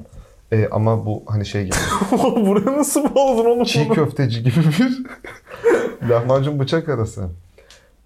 e, 0.51 0.67
ama 0.71 1.05
bu 1.05 1.23
hani 1.27 1.45
şey 1.45 1.63
gibi 1.63 1.75
Buraya 2.45 2.77
nasıl 2.77 3.15
bağladın 3.15 3.49
onu? 3.49 3.65
çiğ 3.65 3.89
köfteci 3.89 4.43
gibi 4.43 4.55
bir 4.79 5.03
lahmacun 6.09 6.59
bıçak 6.59 6.89
arası. 6.89 7.29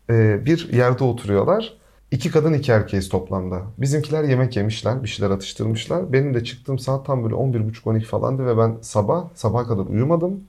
E, 0.10 0.46
bir 0.46 0.74
yerde 0.74 1.04
oturuyorlar. 1.04 1.74
İki 2.12 2.32
kadın 2.32 2.54
iki 2.54 2.72
erkeğiz 2.72 3.10
toplamda. 3.10 3.62
Bizimkiler 3.78 4.24
yemek 4.24 4.56
yemişler, 4.56 5.04
bir 5.04 5.08
şeyler 5.08 5.32
atıştırmışlar. 5.32 6.14
Benim 6.14 6.34
de 6.34 6.44
çıktığım 6.44 6.80
saat 6.80 7.06
tam 7.06 7.24
böyle 7.24 7.36
11.30-12 7.36 8.02
falandı 8.02 8.46
ve 8.46 8.58
ben 8.58 8.76
sabah, 8.82 9.26
sabaha 9.36 9.68
kadar 9.68 9.86
uyumadım. 9.86 10.44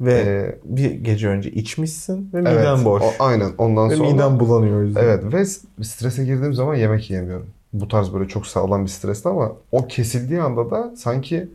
Ve 0.00 0.12
E, 0.14 0.58
bir 0.64 0.90
gece 0.90 1.28
önce 1.28 1.50
içmişsin 1.50 2.30
ve 2.34 2.38
miden 2.40 2.52
evet, 2.76 2.84
boş. 2.84 3.02
o- 3.02 3.24
aynen 3.24 3.50
ondan 3.58 3.90
ve 3.90 3.96
sonra... 3.96 4.10
miden 4.12 4.40
bulanıyor 4.40 4.82
yüzden. 4.82 5.02
Evet 5.04 5.24
ve 5.32 5.44
strese 5.84 6.24
girdiğim 6.24 6.54
zaman 6.54 6.74
yemek 6.74 7.10
yiyemiyorum. 7.10 7.46
Bu 7.72 7.88
tarz 7.88 8.14
böyle 8.14 8.28
çok 8.28 8.46
sağlam 8.46 8.84
bir 8.84 8.90
stresli 8.90 9.30
ama 9.30 9.52
o 9.72 9.86
kesildiği 9.86 10.40
anda 10.40 10.70
da 10.70 10.92
sanki 10.96 11.48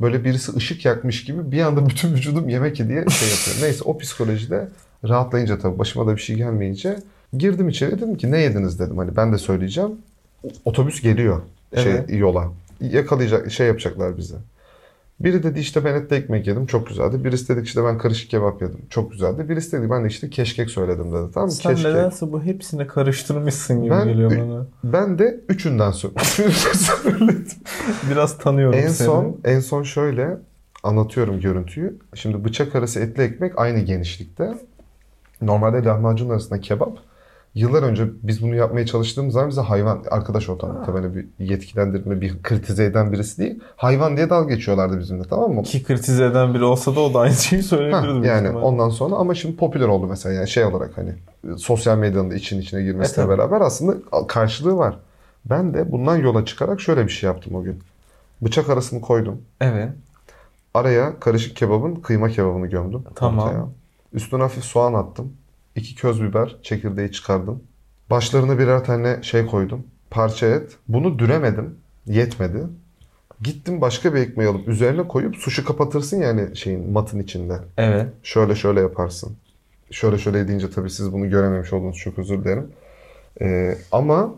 böyle 0.00 0.24
birisi 0.24 0.56
ışık 0.56 0.84
yakmış 0.84 1.24
gibi 1.24 1.52
bir 1.52 1.62
anda 1.62 1.86
bütün 1.88 2.12
vücudum 2.14 2.48
yemek 2.48 2.80
ye 2.80 2.88
diye 2.88 3.04
şey 3.08 3.28
yapıyor. 3.28 3.56
Neyse 3.62 3.84
o 3.84 3.98
psikolojide 3.98 4.68
rahatlayınca 5.04 5.58
tabii 5.58 5.78
başıma 5.78 6.06
da 6.06 6.16
bir 6.16 6.20
şey 6.20 6.36
gelmeyince 6.36 6.96
girdim 7.32 7.68
içeri 7.68 7.90
dedim 7.96 8.16
ki 8.16 8.30
ne 8.30 8.38
yediniz 8.40 8.80
dedim. 8.80 8.98
Hani 8.98 9.16
ben 9.16 9.32
de 9.32 9.38
söyleyeceğim. 9.38 9.90
Otobüs 10.64 11.02
geliyor 11.02 11.42
şey 11.74 11.92
Evet. 11.92 12.04
yola. 12.12 12.52
Yakalayacak 12.80 13.50
şey 13.52 13.66
yapacaklar 13.66 14.16
bize. 14.16 14.34
Biri 15.20 15.42
dedi 15.42 15.60
işte 15.60 15.84
ben 15.84 15.94
etli 15.94 16.16
ekmek 16.16 16.46
yedim 16.46 16.66
çok 16.66 16.86
güzeldi. 16.88 17.24
Birisi 17.24 17.48
dedi 17.56 17.64
işte 17.64 17.84
ben 17.84 17.98
karışık 17.98 18.30
kebap 18.30 18.62
yedim 18.62 18.78
çok 18.90 19.12
güzeldi. 19.12 19.48
Birisi 19.48 19.72
dedi 19.72 19.90
ben 19.90 20.04
de 20.04 20.08
işte 20.08 20.30
keşkek 20.30 20.70
söyledim 20.70 21.12
dedi. 21.12 21.32
Tamam? 21.34 21.50
Sen 21.50 21.74
Keşkek. 21.74 21.92
nedense 21.92 22.32
bu 22.32 22.42
hepsini 22.42 22.86
karıştırmışsın 22.86 23.82
gibi 23.82 23.90
Ben- 23.94 24.08
geliyor 24.08 24.30
bana. 24.30 24.66
Ben 24.84 25.18
de 25.18 25.40
üçünden 25.48 25.90
sö- 25.90 26.24
söyledim. 27.02 27.46
Biraz 28.10 28.38
tanıyorum 28.38 28.78
en 28.78 28.88
seni. 28.88 29.06
son 29.06 29.36
en 29.44 29.60
son 29.60 29.82
şöyle 29.82 30.36
anlatıyorum 30.82 31.40
görüntüyü. 31.40 31.96
Şimdi 32.14 32.44
bıçak 32.44 32.74
arası 32.76 33.00
etli 33.00 33.22
ekmek 33.22 33.58
aynı 33.58 33.78
genişlikte. 33.78 34.54
Normalde 35.42 35.84
lahmacun 35.84 36.30
arasında 36.30 36.60
kebap. 36.60 36.98
Yıllar 37.54 37.82
önce 37.82 38.04
biz 38.22 38.42
bunu 38.42 38.54
yapmaya 38.54 38.86
çalıştığımız 38.86 39.34
zaman 39.34 39.48
bize 39.48 39.60
hayvan, 39.60 40.04
arkadaş 40.10 40.48
ortamda 40.48 40.82
tabii 40.82 40.94
böyle 41.02 41.14
bir 41.14 41.26
yetkilendirme, 41.38 42.20
bir 42.20 42.42
kritize 42.42 42.84
eden 42.84 43.12
birisi 43.12 43.38
değil. 43.38 43.60
Hayvan 43.76 44.16
diye 44.16 44.30
dalga 44.30 44.54
geçiyorlardı 44.54 44.98
bizimle 44.98 45.22
tamam 45.30 45.52
mı? 45.54 45.62
Ki 45.62 45.82
kritize 45.84 46.24
eden 46.24 46.54
biri 46.54 46.64
olsa 46.64 46.96
da 46.96 47.00
o 47.00 47.14
da 47.14 47.18
aynı 47.18 47.34
şeyi 47.34 47.62
Ha, 47.62 47.68
söyleyebilirdi. 47.68 48.12
büyük 48.12 48.26
yani 48.26 48.50
ondan 48.50 48.88
sonra 48.88 49.14
ama 49.16 49.34
şimdi 49.34 49.56
popüler 49.56 49.88
oldu 49.88 50.06
mesela 50.06 50.34
yani 50.34 50.48
şey 50.48 50.64
olarak 50.64 50.98
hani 50.98 51.14
sosyal 51.58 51.98
medyanın 51.98 52.30
için 52.30 52.60
içine 52.60 52.82
girmesiyle 52.82 53.22
E, 53.22 53.26
tabii. 53.26 53.38
beraber 53.38 53.60
aslında 53.60 53.96
karşılığı 54.26 54.76
var. 54.76 54.98
Ben 55.44 55.74
de 55.74 55.92
bundan 55.92 56.16
yola 56.16 56.44
çıkarak 56.44 56.80
şöyle 56.80 57.04
bir 57.04 57.10
şey 57.12 57.26
yaptım 57.30 57.54
o 57.54 57.62
gün. 57.62 57.78
Bıçak 58.42 58.70
arasını 58.70 59.00
koydum. 59.00 59.42
Evet. 59.60 59.88
Araya 60.74 61.20
karışık 61.20 61.56
kebabın 61.56 61.94
kıyma 61.94 62.28
kebabını 62.28 62.66
gömdüm. 62.66 63.02
Tamam. 63.14 63.46
ortaya. 63.48 63.66
Üstüne 64.12 64.42
hafif 64.42 64.64
soğan 64.64 64.94
attım. 64.94 65.32
İki 65.76 65.94
köz 65.94 66.22
biber, 66.22 66.56
çekirdeği 66.62 67.12
çıkardım. 67.12 67.62
Başlarına 68.10 68.58
birer 68.58 68.84
tane 68.84 69.18
şey 69.22 69.46
koydum. 69.46 69.86
Parça 70.10 70.46
et. 70.46 70.76
Bunu 70.88 71.18
düremedim. 71.18 71.74
Yetmedi. 72.06 72.58
Gittim 73.42 73.80
başka 73.80 74.14
bir 74.14 74.18
ekmeği 74.20 74.50
alıp 74.50 74.68
üzerine 74.68 75.08
koyup 75.08 75.36
suşu 75.36 75.64
kapatırsın 75.64 76.20
yani 76.20 76.56
şeyin 76.56 76.90
matın 76.92 77.20
içinde. 77.20 77.58
Evet. 77.76 78.06
Şöyle 78.22 78.54
şöyle 78.54 78.80
yaparsın. 78.80 79.36
Şöyle 79.90 80.18
şöyle 80.18 80.48
deyince 80.48 80.70
tabii 80.70 80.90
siz 80.90 81.12
bunu 81.12 81.30
görememiş 81.30 81.72
oldunuz. 81.72 81.96
Çok 81.96 82.18
özür 82.18 82.44
dilerim. 82.44 82.66
Ee, 83.40 83.78
ama 83.92 84.34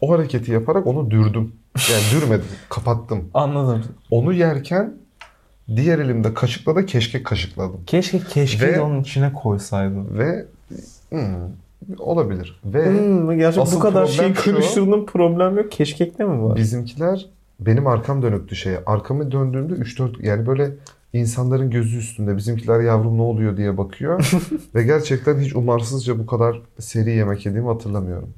o 0.00 0.12
hareketi 0.12 0.52
yaparak 0.52 0.86
onu 0.86 1.10
dürdüm. 1.10 1.52
Yani 1.92 2.02
dürmedim. 2.20 2.46
kapattım. 2.68 3.30
Anladım. 3.34 3.84
Onu 4.10 4.32
yerken 4.32 4.94
diğer 5.76 5.98
elimde 5.98 6.34
kaşıkla 6.34 6.76
da 6.76 6.86
keşkek 6.86 7.26
kaşıkladım. 7.26 7.80
Keşke 7.86 8.18
keşke 8.18 8.66
Ve- 8.66 8.74
de 8.74 8.80
onun 8.80 9.00
içine 9.00 9.32
koysaydın. 9.32 10.18
Ve 10.18 10.46
hmm, 11.10 11.20
olabilir. 11.98 12.60
Ve 12.64 12.86
Hmm, 12.86 13.40
Asıl 13.60 13.76
bu 13.76 13.80
kadar 13.80 14.06
problem 14.06 14.34
şey 14.34 14.44
şu. 14.44 14.52
karıştırdığın 14.52 15.06
problem 15.06 15.56
yok. 15.56 15.72
Keşkekte 15.72 16.24
mi 16.24 16.42
var? 16.42 16.56
bizimkiler 16.56 17.26
benim 17.60 17.86
arkam 17.86 18.22
dönüktü 18.22 18.56
şeye. 18.56 18.78
Arkamı 18.86 19.32
döndüğümde 19.32 19.72
3-4 19.74 20.26
yani 20.26 20.46
böyle 20.46 20.70
insanların 21.12 21.70
gözü 21.70 21.98
üstünde 21.98 22.36
bizimkiler 22.36 22.80
yavrum 22.80 23.18
ne 23.18 23.22
oluyor 23.22 23.56
diye 23.56 23.78
bakıyor. 23.78 24.32
Ve 24.74 24.82
gerçekten 24.82 25.38
hiç 25.38 25.56
umarsızca 25.56 26.18
bu 26.18 26.26
kadar 26.26 26.62
seri 26.78 27.10
yemek 27.10 27.46
yediğimi 27.46 27.68
hatırlamıyorum. 27.68 28.28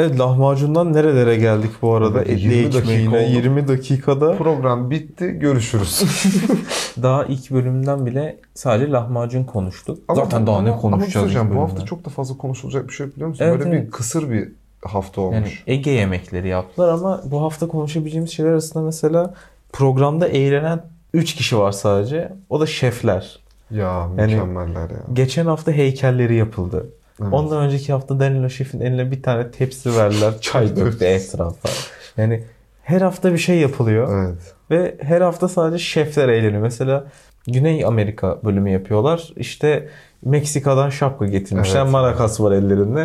Evet 0.00 0.18
lahmacundan 0.20 0.92
nerelere 0.92 1.36
geldik 1.36 1.70
bu 1.82 1.94
arada? 1.94 2.18
Evet, 2.18 2.30
Etli 2.30 2.54
20 2.54 2.72
dakika 2.72 2.92
ekmeğine 2.92 3.26
oldu. 3.26 3.36
20 3.36 3.68
dakikada. 3.68 4.36
Program 4.36 4.90
bitti. 4.90 5.26
Görüşürüz. 5.26 6.02
Daha 7.02 7.24
ilk 7.24 7.50
bölümden 7.50 8.06
bile 8.06 8.36
sadece 8.54 8.90
lahmacun 8.92 9.44
konuştuk. 9.44 9.98
Zaten 10.14 10.46
daha 10.46 10.62
ne 10.62 10.70
ama- 10.70 10.80
konuşacağız 10.80 11.36
Ama 11.36 11.54
bu 11.54 11.60
hafta 11.60 11.84
çok 11.84 12.04
da 12.04 12.10
fazla 12.10 12.36
konuşulacak 12.36 12.88
bir 12.88 12.92
şey 12.92 13.06
biliyor 13.06 13.28
musun? 13.28 13.44
Evet, 13.44 13.58
Böyle 13.58 13.70
evet. 13.70 13.86
bir 13.86 13.90
kısır 13.90 14.30
bir 14.30 14.48
hafta 14.84 15.20
Yani 15.22 15.36
olmuş. 15.36 15.62
Ege 15.66 15.90
yemekleri 15.90 16.48
yaptılar 16.48 16.88
ama 16.88 17.20
bu 17.24 17.42
hafta 17.42 17.68
konuşabileceğimiz 17.68 18.30
şeyler 18.30 18.50
arasında 18.50 18.82
mesela 18.84 19.34
programda 19.72 20.28
eğlenen 20.28 20.82
3 21.14 21.34
kişi 21.34 21.58
var 21.58 21.72
sadece. 21.72 22.32
O 22.50 22.60
da 22.60 22.66
şefler. 22.66 23.38
ya 23.70 24.08
yani- 24.18 24.32
mükemmeller 24.32 24.90
ya. 24.90 24.96
Geçen 25.12 25.46
hafta 25.46 25.72
heykelleri 25.72 26.34
yapıldı. 26.34 26.86
Evet. 27.22 27.32
Ondan 27.32 27.62
önceki 27.62 27.92
hafta 27.92 28.20
Danilo 28.20 28.48
Şef'in 28.48 28.80
eline 28.80 29.10
bir 29.10 29.22
tane 29.22 29.50
tepsi 29.50 29.96
verdiler. 29.96 30.34
Çay 30.40 30.76
döktü 30.76 31.04
etrafa. 31.04 31.68
Yani 32.16 32.44
her 32.82 33.00
hafta 33.00 33.32
bir 33.32 33.38
şey 33.38 33.58
yapılıyor. 33.58 34.24
Evet. 34.26 34.54
Ve 34.70 34.94
her 35.00 35.20
hafta 35.20 35.48
sadece 35.48 35.84
şefler 35.84 36.28
eğleniyor. 36.28 36.62
Mesela 36.62 37.04
Güney 37.46 37.84
Amerika 37.84 38.38
bölümü 38.44 38.70
yapıyorlar. 38.70 39.32
İşte 39.36 39.88
Meksika'dan 40.24 40.90
şapka 40.90 41.26
getirmişler. 41.26 41.82
Evet. 41.82 41.92
Marakas 41.92 42.40
var 42.40 42.52
ellerinde. 42.52 43.04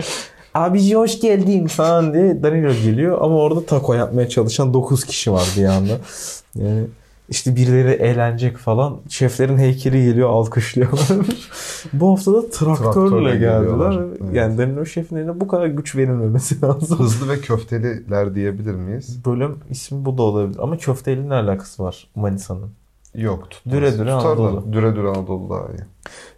Abici 0.54 0.96
hoş 0.96 1.20
geldin 1.20 1.68
falan 1.68 2.14
diye 2.14 2.44
Danilo 2.44 2.74
geliyor. 2.74 3.18
Ama 3.22 3.36
orada 3.36 3.66
taco 3.66 3.94
yapmaya 3.94 4.30
çalışan 4.30 4.74
9 4.74 5.06
kişi 5.06 5.32
var 5.32 5.48
bir 5.58 5.66
anda. 5.66 5.94
Yani 6.56 6.84
işte 7.30 7.56
birileri 7.56 7.92
eğlenecek 7.92 8.58
falan. 8.58 8.98
Şeflerin 9.10 9.58
heykeli 9.58 10.06
geliyor 10.06 10.30
alkışlıyorlar. 10.30 11.28
Bu 11.94 12.12
hafta 12.12 12.34
da 12.34 12.50
traktörle, 12.50 12.78
Traktörle 12.78 13.36
geldiler. 13.38 14.04
Evet. 14.22 14.34
Yani 14.34 14.58
Danilo 14.58 14.86
Şef'in 14.86 15.16
eline 15.16 15.40
bu 15.42 15.48
kadar 15.48 15.68
güç 15.68 15.96
verilmemesi 15.96 16.62
lazım. 16.66 17.00
Hızlı 17.00 17.30
ve 17.30 17.40
köfteliler 17.40 18.36
diyebilir 18.36 18.76
miyiz? 18.76 19.26
Bölüm 19.26 19.58
ismi 19.70 20.06
bu 20.06 20.18
da 20.18 20.22
olabilir. 20.22 20.60
Ama 20.62 20.78
köfteyle 20.78 21.30
ne 21.30 21.34
alakası 21.34 21.84
var 21.84 22.08
Manisa'nın? 22.16 22.70
Yok. 23.16 23.50
Tutmaz. 23.52 23.76
Düre 23.76 23.94
düre 23.94 23.98
Tutar 23.98 24.38
da, 24.38 24.42
Anadolu. 24.44 24.74
Düre 24.74 24.96
düre 24.96 25.08
Anadolu 25.08 25.50
daha 25.50 25.68
iyi. 25.68 25.84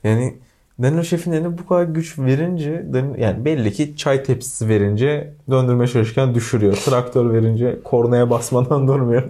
Yani 0.03 0.38
Danilo 0.81 1.03
Şef'in 1.03 1.31
eline 1.31 1.57
bu 1.57 1.65
kadar 1.67 1.84
güç 1.84 2.19
verince 2.19 2.86
yani 3.17 3.46
belli 3.46 3.74
ki 3.74 3.96
çay 3.98 4.24
tepsisi 4.24 4.69
verince 4.69 5.34
döndürme 5.50 5.88
çalışırken 5.88 6.36
düşürüyor. 6.36 6.74
Traktör 6.74 7.34
verince 7.34 7.79
kornaya 7.84 8.29
basmadan 8.29 8.88
durmuyor 8.88 9.24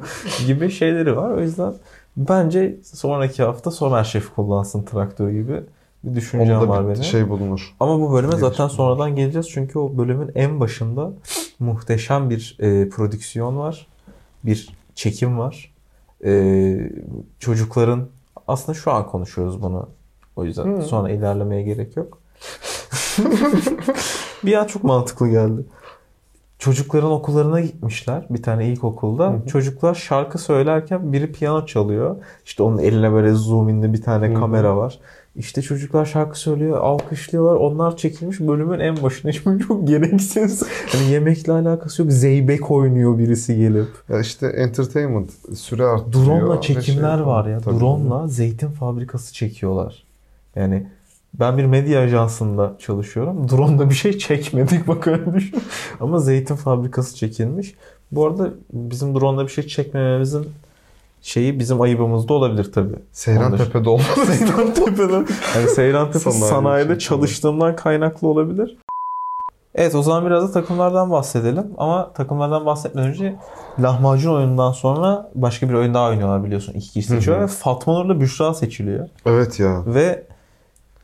gibi 0.47 0.69
şeyleri 0.71 1.17
var. 1.17 1.29
O 1.31 1.41
yüzden 1.41 1.73
bence 2.17 2.77
sonraki 2.83 3.43
hafta 3.43 3.71
Somer 3.71 4.03
Şef 4.03 4.35
kullansın 4.35 4.83
traktör 4.83 5.29
gibi 5.29 5.61
bir 6.03 6.15
düşüncem 6.15 6.57
Onda 6.57 6.69
var 6.69 6.83
bir 6.83 6.89
benim. 6.93 7.03
şey 7.03 7.29
bulunur. 7.29 7.75
Ama 7.79 7.99
bu 7.99 8.13
bölüme 8.13 8.31
Diye 8.31 8.41
zaten 8.41 8.51
düşünüyorum. 8.51 8.75
sonradan 8.75 9.15
geleceğiz. 9.15 9.49
Çünkü 9.49 9.79
o 9.79 9.97
bölümün 9.97 10.31
en 10.35 10.59
başında 10.59 11.11
muhteşem 11.59 12.29
bir 12.29 12.57
e, 12.59 12.89
prodüksiyon 12.89 13.57
var. 13.57 13.87
Bir 14.43 14.69
çekim 14.95 15.37
var. 15.39 15.73
E, 16.25 16.75
çocukların 17.39 18.07
aslında 18.47 18.77
şu 18.77 18.91
an 18.91 19.07
konuşuyoruz 19.07 19.61
bunu. 19.61 19.89
O 20.37 20.45
yüzden 20.45 20.77
Hı. 20.77 20.81
sonra 20.81 21.09
ilerlemeye 21.09 21.63
gerek 21.63 21.97
yok. 21.97 22.17
bir 24.45 24.53
an 24.53 24.65
çok 24.67 24.83
mantıklı 24.83 25.29
geldi. 25.29 25.61
çocukların 26.59 27.11
okullarına 27.11 27.61
gitmişler. 27.61 28.25
Bir 28.29 28.43
tane 28.43 28.67
ilkokulda. 28.67 29.35
Çocuklar 29.47 29.95
şarkı 29.95 30.37
söylerken 30.37 31.13
biri 31.13 31.31
piyano 31.31 31.65
çalıyor. 31.65 32.15
İşte 32.45 32.63
onun 32.63 32.77
eline 32.77 33.11
böyle 33.11 33.33
zoom 33.33 33.69
inli 33.69 33.93
bir 33.93 34.01
tane 34.01 34.33
kamera 34.33 34.77
var. 34.77 34.99
İşte 35.35 35.61
çocuklar 35.61 36.05
şarkı 36.05 36.39
söylüyor, 36.39 36.77
alkışlıyorlar. 36.77 37.55
Onlar 37.55 37.97
çekilmiş 37.97 38.39
bölümün 38.39 38.79
en 38.79 39.03
başına. 39.03 39.31
Şimdi 39.43 39.63
çok 39.63 39.87
gereksiz. 39.87 40.63
Hani 40.91 41.11
yemekle 41.11 41.53
alakası 41.53 42.01
yok. 42.01 42.11
Zeybek 42.11 42.71
oynuyor 42.71 43.17
birisi 43.17 43.57
gelip. 43.57 43.87
Ya 44.09 44.19
işte 44.19 44.47
entertainment 44.47 45.31
süre 45.55 45.85
arttırıyor. 45.85 46.25
Drone'la 46.25 46.57
ve 46.57 46.61
çekimler 46.61 47.17
şey- 47.17 47.25
var 47.25 47.45
ya. 47.45 47.59
Tabii. 47.59 47.79
Drone'la 47.79 48.27
zeytin 48.27 48.67
fabrikası 48.67 49.33
çekiyorlar. 49.33 50.06
Yani 50.57 50.87
ben 51.33 51.57
bir 51.57 51.65
medya 51.65 52.01
ajansında 52.01 52.75
çalışıyorum. 52.79 53.49
Drone'da 53.49 53.89
bir 53.89 53.95
şey 53.95 54.17
çekmedik 54.17 54.87
bak 54.87 55.07
öyle 55.07 55.33
düşün. 55.33 55.59
Ama 55.99 56.19
zeytin 56.19 56.55
fabrikası 56.55 57.15
çekilmiş. 57.15 57.75
Bu 58.11 58.25
arada 58.27 58.49
bizim 58.73 59.15
drone'da 59.15 59.43
bir 59.43 59.51
şey 59.51 59.67
çekmememizin 59.67 60.47
şeyi 61.21 61.59
bizim 61.59 61.81
ayıbımızda 61.81 62.33
olabilir 62.33 62.71
tabii. 62.73 62.95
Seyran 63.11 63.45
Ondan- 63.45 63.57
Tepe'de 63.57 63.89
olmaz. 63.89 64.05
Seyran 64.27 64.73
Tepe'den. 64.73 65.27
Yani 65.55 65.69
Seyran 65.69 66.11
Tepe 66.11 66.19
Sanayi 66.31 66.41
sanayide 66.49 66.89
şey. 66.89 66.99
çalıştığımdan 66.99 67.75
kaynaklı 67.75 68.27
olabilir. 68.27 68.77
Evet 69.75 69.95
o 69.95 70.01
zaman 70.03 70.25
biraz 70.25 70.43
da 70.49 70.51
takımlardan 70.51 71.11
bahsedelim. 71.11 71.65
Ama 71.77 72.13
takımlardan 72.13 72.65
bahsetmeden 72.65 73.09
önce 73.09 73.35
lahmacun 73.79 74.35
oyunundan 74.35 74.71
sonra 74.71 75.29
başka 75.35 75.69
bir 75.69 75.73
oyun 75.73 75.93
daha 75.93 76.09
oynuyorlar 76.09 76.43
biliyorsun. 76.43 76.73
İki 76.73 76.91
kişi 76.91 77.07
seçiyor 77.07 77.41
ve 77.41 77.47
Fatma 77.47 77.93
Nur'la 77.93 78.21
Büşra 78.21 78.53
seçiliyor. 78.53 79.09
evet 79.25 79.59
ya. 79.59 79.83
Ve 79.85 80.23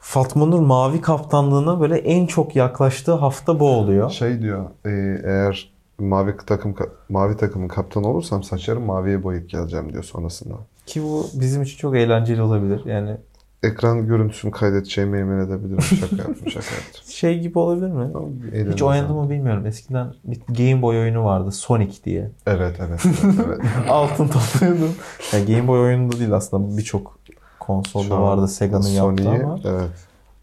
Fatma 0.06 0.46
Nur 0.46 0.60
mavi 0.60 1.02
kaptanlığına 1.02 1.80
böyle 1.80 1.98
en 1.98 2.26
çok 2.26 2.56
yaklaştığı 2.56 3.14
hafta 3.14 3.60
bu 3.60 3.70
oluyor. 3.70 4.10
Şey 4.10 4.42
diyor, 4.42 4.66
e, 4.86 5.22
eğer 5.26 5.74
mavi 6.00 6.36
takım 6.48 6.76
mavi 7.10 7.38
takımın 7.38 7.68
kaptanı 7.68 8.08
olursam 8.08 8.44
saçlarımı 8.44 8.86
maviye 8.86 9.24
boyayıp 9.24 9.50
geleceğim 9.50 9.94
diyor 9.94 10.04
sonrasında. 10.04 10.54
Ki 10.86 11.04
bu 11.04 11.26
bizim 11.34 11.62
için 11.62 11.78
çok 11.78 11.96
eğlenceli 11.96 12.42
olabilir. 12.42 12.82
Yani 12.86 13.18
Ekran 13.64 14.08
görüntüsünü 14.08 14.52
kaydedeceğime 14.52 15.18
yemin 15.18 15.40
edebilirim. 15.40 15.82
Şaka 15.82 16.16
yaptım, 16.16 16.50
şaka 16.50 16.76
yaptım. 16.76 17.02
şey 17.06 17.40
gibi 17.40 17.60
olabilir 17.60 17.92
mi? 17.92 18.08
Ama 18.16 18.28
Hiç 18.74 18.82
oynadım 18.82 19.16
mı 19.16 19.30
bilmiyorum. 19.30 19.66
Eskiden 19.66 20.14
bir 20.24 20.40
Game 20.48 20.82
Boy 20.82 21.00
oyunu 21.00 21.26
vardı. 21.26 21.52
Sonic 21.52 22.04
diye. 22.04 22.32
Evet, 22.48 22.76
evet, 22.80 23.06
evet. 23.06 23.36
evet. 23.48 23.60
Altın 23.90 24.28
topluyordum. 24.28 24.96
Yani 25.34 25.46
Game 25.46 25.68
Boy 25.68 25.80
oyununda 25.80 26.20
değil 26.20 26.34
aslında. 26.34 26.78
Birçok 26.78 27.20
konsolda 27.66 28.22
vardı 28.22 28.48
Sega'nın 28.48 28.88
yaptığı 28.88 29.30
ama. 29.30 29.60
Evet. 29.66 29.90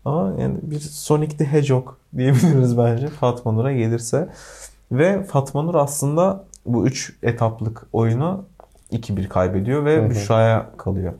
Ama 0.04 0.32
yani 0.40 0.56
bir 0.62 0.80
Sonic 0.80 1.36
the 1.36 1.44
Hedgehog 1.44 1.88
diyebiliriz 2.16 2.78
bence 2.78 3.08
Fatma 3.08 3.52
Nur'a 3.52 3.72
gelirse. 3.72 4.28
Ve 4.92 5.24
Fatma 5.24 5.62
Nur 5.62 5.74
aslında 5.74 6.44
bu 6.66 6.86
3 6.86 7.16
etaplık 7.22 7.86
oyunu 7.92 8.44
2-1 8.92 9.28
kaybediyor 9.28 9.84
ve. 9.84 10.10
Büşra'ya 10.10 10.70
kalıyor 10.76 11.12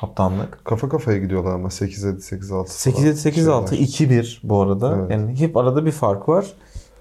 kaptanlık. 0.00 0.64
Kafa 0.64 0.88
kafaya 0.88 1.18
gidiyorlar 1.18 1.54
ama 1.54 1.68
8-7, 1.68 2.16
8-6 2.16 2.64
8-7-8-6 2.64 3.74
2-1 3.74 4.38
bu 4.42 4.60
arada. 4.60 4.96
Evet. 4.98 5.10
Yani 5.10 5.40
hep 5.40 5.56
arada 5.56 5.86
bir 5.86 5.92
fark 5.92 6.28
var. 6.28 6.46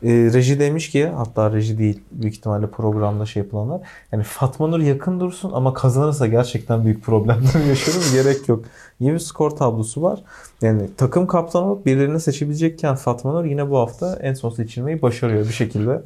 Ee, 0.03 0.09
reji 0.09 0.59
demiş 0.59 0.89
ki 0.89 1.07
hatta 1.07 1.51
reji 1.51 1.77
değil 1.77 2.03
büyük 2.11 2.35
ihtimalle 2.35 2.67
programda 2.67 3.25
şey 3.25 3.43
yapılanlar. 3.43 3.81
Yani 4.11 4.23
Fatma 4.23 4.67
Nur 4.67 4.79
yakın 4.79 5.19
dursun 5.19 5.51
ama 5.53 5.73
kazanırsa 5.73 6.27
gerçekten 6.27 6.85
büyük 6.85 7.03
problemler 7.03 7.65
yaşarız. 7.69 8.13
Gerek 8.13 8.49
yok. 8.49 8.65
İyi 8.99 9.13
bir 9.13 9.19
skor 9.19 9.49
tablosu 9.51 10.01
var. 10.01 10.23
Yani 10.61 10.89
takım 10.97 11.27
kaptanı 11.27 11.65
olup 11.65 11.85
birilerini 11.85 12.19
seçebilecekken 12.19 12.95
Fatma 12.95 13.31
Nur 13.31 13.45
yine 13.45 13.69
bu 13.69 13.77
hafta 13.77 14.15
en 14.21 14.33
son 14.33 14.49
seçilmeyi 14.49 15.01
başarıyor 15.01 15.47
bir 15.47 15.53
şekilde. 15.53 16.01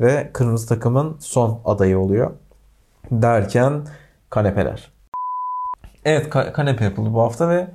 Ve 0.00 0.30
kırmızı 0.32 0.68
takımın 0.68 1.16
son 1.20 1.60
adayı 1.64 1.98
oluyor. 1.98 2.30
Derken 3.10 3.82
kanepeler. 4.30 4.92
Evet 6.04 6.26
ka- 6.26 6.52
kanepe 6.52 6.84
yapıldı 6.84 7.14
bu 7.14 7.22
hafta 7.22 7.48
ve 7.48 7.66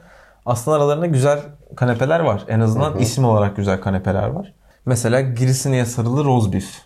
aslında 0.45 0.77
aralarında 0.77 1.05
güzel 1.05 1.39
kanepeler 1.75 2.19
var. 2.19 2.45
En 2.47 2.59
azından 2.59 2.91
Hı 2.91 2.95
hı. 2.95 2.99
isim 2.99 3.25
olarak 3.25 3.55
güzel 3.55 3.81
kanepeler 3.81 4.27
var. 4.27 4.53
Mesela 4.85 5.21
Girisini'ye 5.21 5.85
sarılı 5.85 6.25
roast 6.25 6.53
beef. 6.53 6.81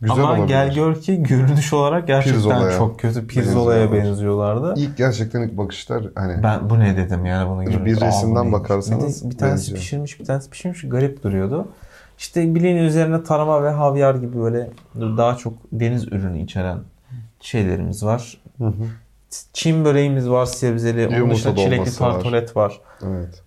Güzel 0.00 0.16
Ama 0.16 0.28
olabilir. 0.30 0.46
gel 0.48 0.74
gör 0.74 1.00
ki 1.00 1.22
görünüş 1.22 1.72
olarak 1.72 2.06
gerçekten 2.06 2.38
Pirzolaya 2.40 2.78
çok 2.78 3.00
kötü. 3.00 3.26
Pirzola'ya 3.26 3.80
benziyorlar. 3.82 4.10
benziyorlardı. 4.10 4.74
İlk 4.76 4.96
gerçekten 4.96 5.42
ilk 5.42 5.56
bakışlar 5.58 6.04
hani 6.14 6.42
Ben 6.42 6.70
bu 6.70 6.78
ne 6.80 6.96
dedim 6.96 7.24
yani 7.26 7.50
bunu 7.50 7.64
görünce. 7.64 7.84
Bir 7.84 8.00
resimden 8.00 8.52
bakarsanız 8.52 9.24
Bir, 9.24 9.26
de 9.26 9.30
bir 9.34 9.38
tanesi 9.38 9.56
benziyor. 9.56 9.78
pişirmiş 9.78 10.20
bir 10.20 10.24
tanesi 10.24 10.50
pişirmiş 10.50 10.88
garip 10.88 11.22
duruyordu. 11.22 11.68
İşte 12.18 12.54
bileğin 12.54 12.76
üzerine 12.76 13.22
tarama 13.22 13.62
ve 13.62 13.70
havyar 13.70 14.14
gibi 14.14 14.38
böyle 14.38 14.70
daha 14.94 15.36
çok 15.36 15.52
deniz 15.72 16.04
ürünü 16.12 16.42
içeren 16.42 16.78
şeylerimiz 17.40 18.04
var. 18.04 18.40
Hı 18.58 18.64
hı. 18.66 18.72
Çin 19.52 19.84
böreğimiz 19.84 20.30
var 20.30 20.46
sebzeli. 20.46 21.22
Onun 21.22 21.30
dışında 21.30 21.56
çilekli 21.56 21.76
dolması 21.78 22.04
var. 22.04 22.12
tartolet 22.12 22.56
var. 22.56 22.80
evet. 23.06 23.42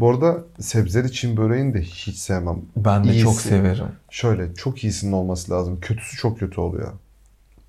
Bu 0.00 0.10
arada 0.10 0.36
sebzeli 0.60 1.12
Çin 1.12 1.36
böreğini 1.36 1.74
de 1.74 1.80
hiç 1.82 2.16
sevmem. 2.16 2.56
Ben 2.76 3.04
de 3.04 3.08
İyisi. 3.08 3.24
çok 3.24 3.34
severim. 3.40 3.84
Şöyle 4.10 4.54
çok 4.54 4.84
iyisinin 4.84 5.12
olması 5.12 5.52
lazım. 5.52 5.78
Kötüsü 5.80 6.16
çok 6.16 6.38
kötü 6.38 6.60
oluyor. 6.60 6.92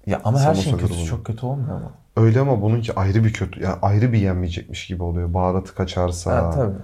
Ya 0.06 0.22
ama 0.24 0.40
her 0.40 0.54
şeyin 0.56 0.66
Samosa 0.66 0.78
kötüsü 0.82 0.94
grubunu. 1.00 1.10
çok 1.10 1.26
kötü 1.26 1.46
olmuyor 1.46 1.78
mu? 1.82 1.92
Öyle 2.18 2.40
ama 2.40 2.62
bununki 2.62 2.96
ayrı 2.96 3.24
bir 3.24 3.34
kötü. 3.34 3.64
Yani 3.64 3.76
ayrı 3.82 4.14
bir 4.14 4.18
yenmeyecekmiş 4.20 4.88
gibi 4.88 5.04
oluyor. 5.04 5.34
Baharatı 5.34 5.76
kaçarsa. 5.76 6.36
Ha, 6.36 6.52
tabii. 6.52 6.76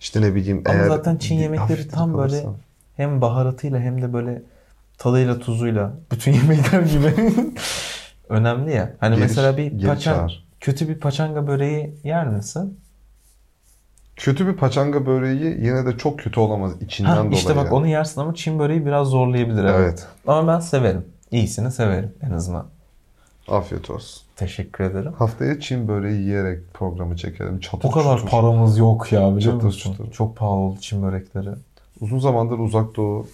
İşte 0.00 0.20
ne 0.20 0.34
bileyim 0.34 0.62
Ama 0.66 0.74
eğer 0.74 0.88
zaten 0.88 1.16
Çin 1.16 1.36
bir 1.38 1.42
yemekleri 1.42 1.68
hafif 1.78 1.92
tam 1.92 2.14
böyle 2.18 2.42
kalırsa. 2.42 2.58
hem 2.96 3.20
baharatıyla 3.20 3.80
hem 3.80 4.02
de 4.02 4.12
böyle 4.12 4.42
tadıyla 4.98 5.38
tuzuyla 5.38 5.92
bütün 6.12 6.32
yemekler 6.42 6.82
gibi 6.82 7.14
önemli 8.28 8.74
ya. 8.74 8.92
Hani 9.00 9.14
Geri- 9.14 9.22
mesela 9.22 9.56
bir 9.56 9.72
geri 9.72 9.86
paçan, 9.86 10.14
çağır. 10.14 10.44
kötü 10.60 10.88
bir 10.88 11.00
paçanga 11.00 11.46
böreği 11.46 11.94
yer 12.04 12.26
misin? 12.28 12.78
Kötü 14.16 14.46
bir 14.46 14.52
paçanga 14.52 15.06
böreği 15.06 15.44
yine 15.66 15.86
de 15.86 15.96
çok 15.98 16.18
kötü 16.18 16.40
olamaz 16.40 16.72
içinden 16.82 17.10
Ha, 17.10 17.16
dolayı. 17.18 17.32
işte 17.32 17.56
bak 17.56 17.64
yani. 17.64 17.74
onu 17.74 17.86
yersin 17.86 18.20
ama 18.20 18.34
Çin 18.34 18.58
böreği 18.58 18.86
biraz 18.86 19.08
zorlayabilir. 19.08 19.64
Evet. 19.64 19.74
Evet. 19.80 20.06
Ama 20.26 20.52
ben 20.54 20.60
severim. 20.60 21.04
İyisini 21.30 21.70
severim 21.70 22.12
en 22.22 22.30
azından. 22.30 22.66
Afiyet 23.48 23.90
olsun. 23.90 24.22
Teşekkür 24.36 24.84
ederim. 24.84 25.12
Haftaya 25.18 25.60
Çin 25.60 25.88
böreği 25.88 26.20
yiyerek 26.22 26.74
programı 26.74 27.16
çekelim. 27.16 27.60
Çatır 27.60 27.88
O 27.88 27.90
kadar 27.92 28.16
çutur. 28.16 28.30
paramız 28.30 28.78
yok 28.78 29.12
ya 29.12 29.36
biliyor 29.36 29.52
Çatır 29.52 29.64
musun? 29.66 29.92
çutur. 29.92 30.12
Çok 30.12 30.36
pahalı 30.36 30.54
oldu 30.54 30.78
Çin 30.80 31.02
börekleri. 31.02 31.48
Uzun 32.00 32.18
zamandır 32.18 32.58
uzak 32.58 32.96
doğu 32.96 33.26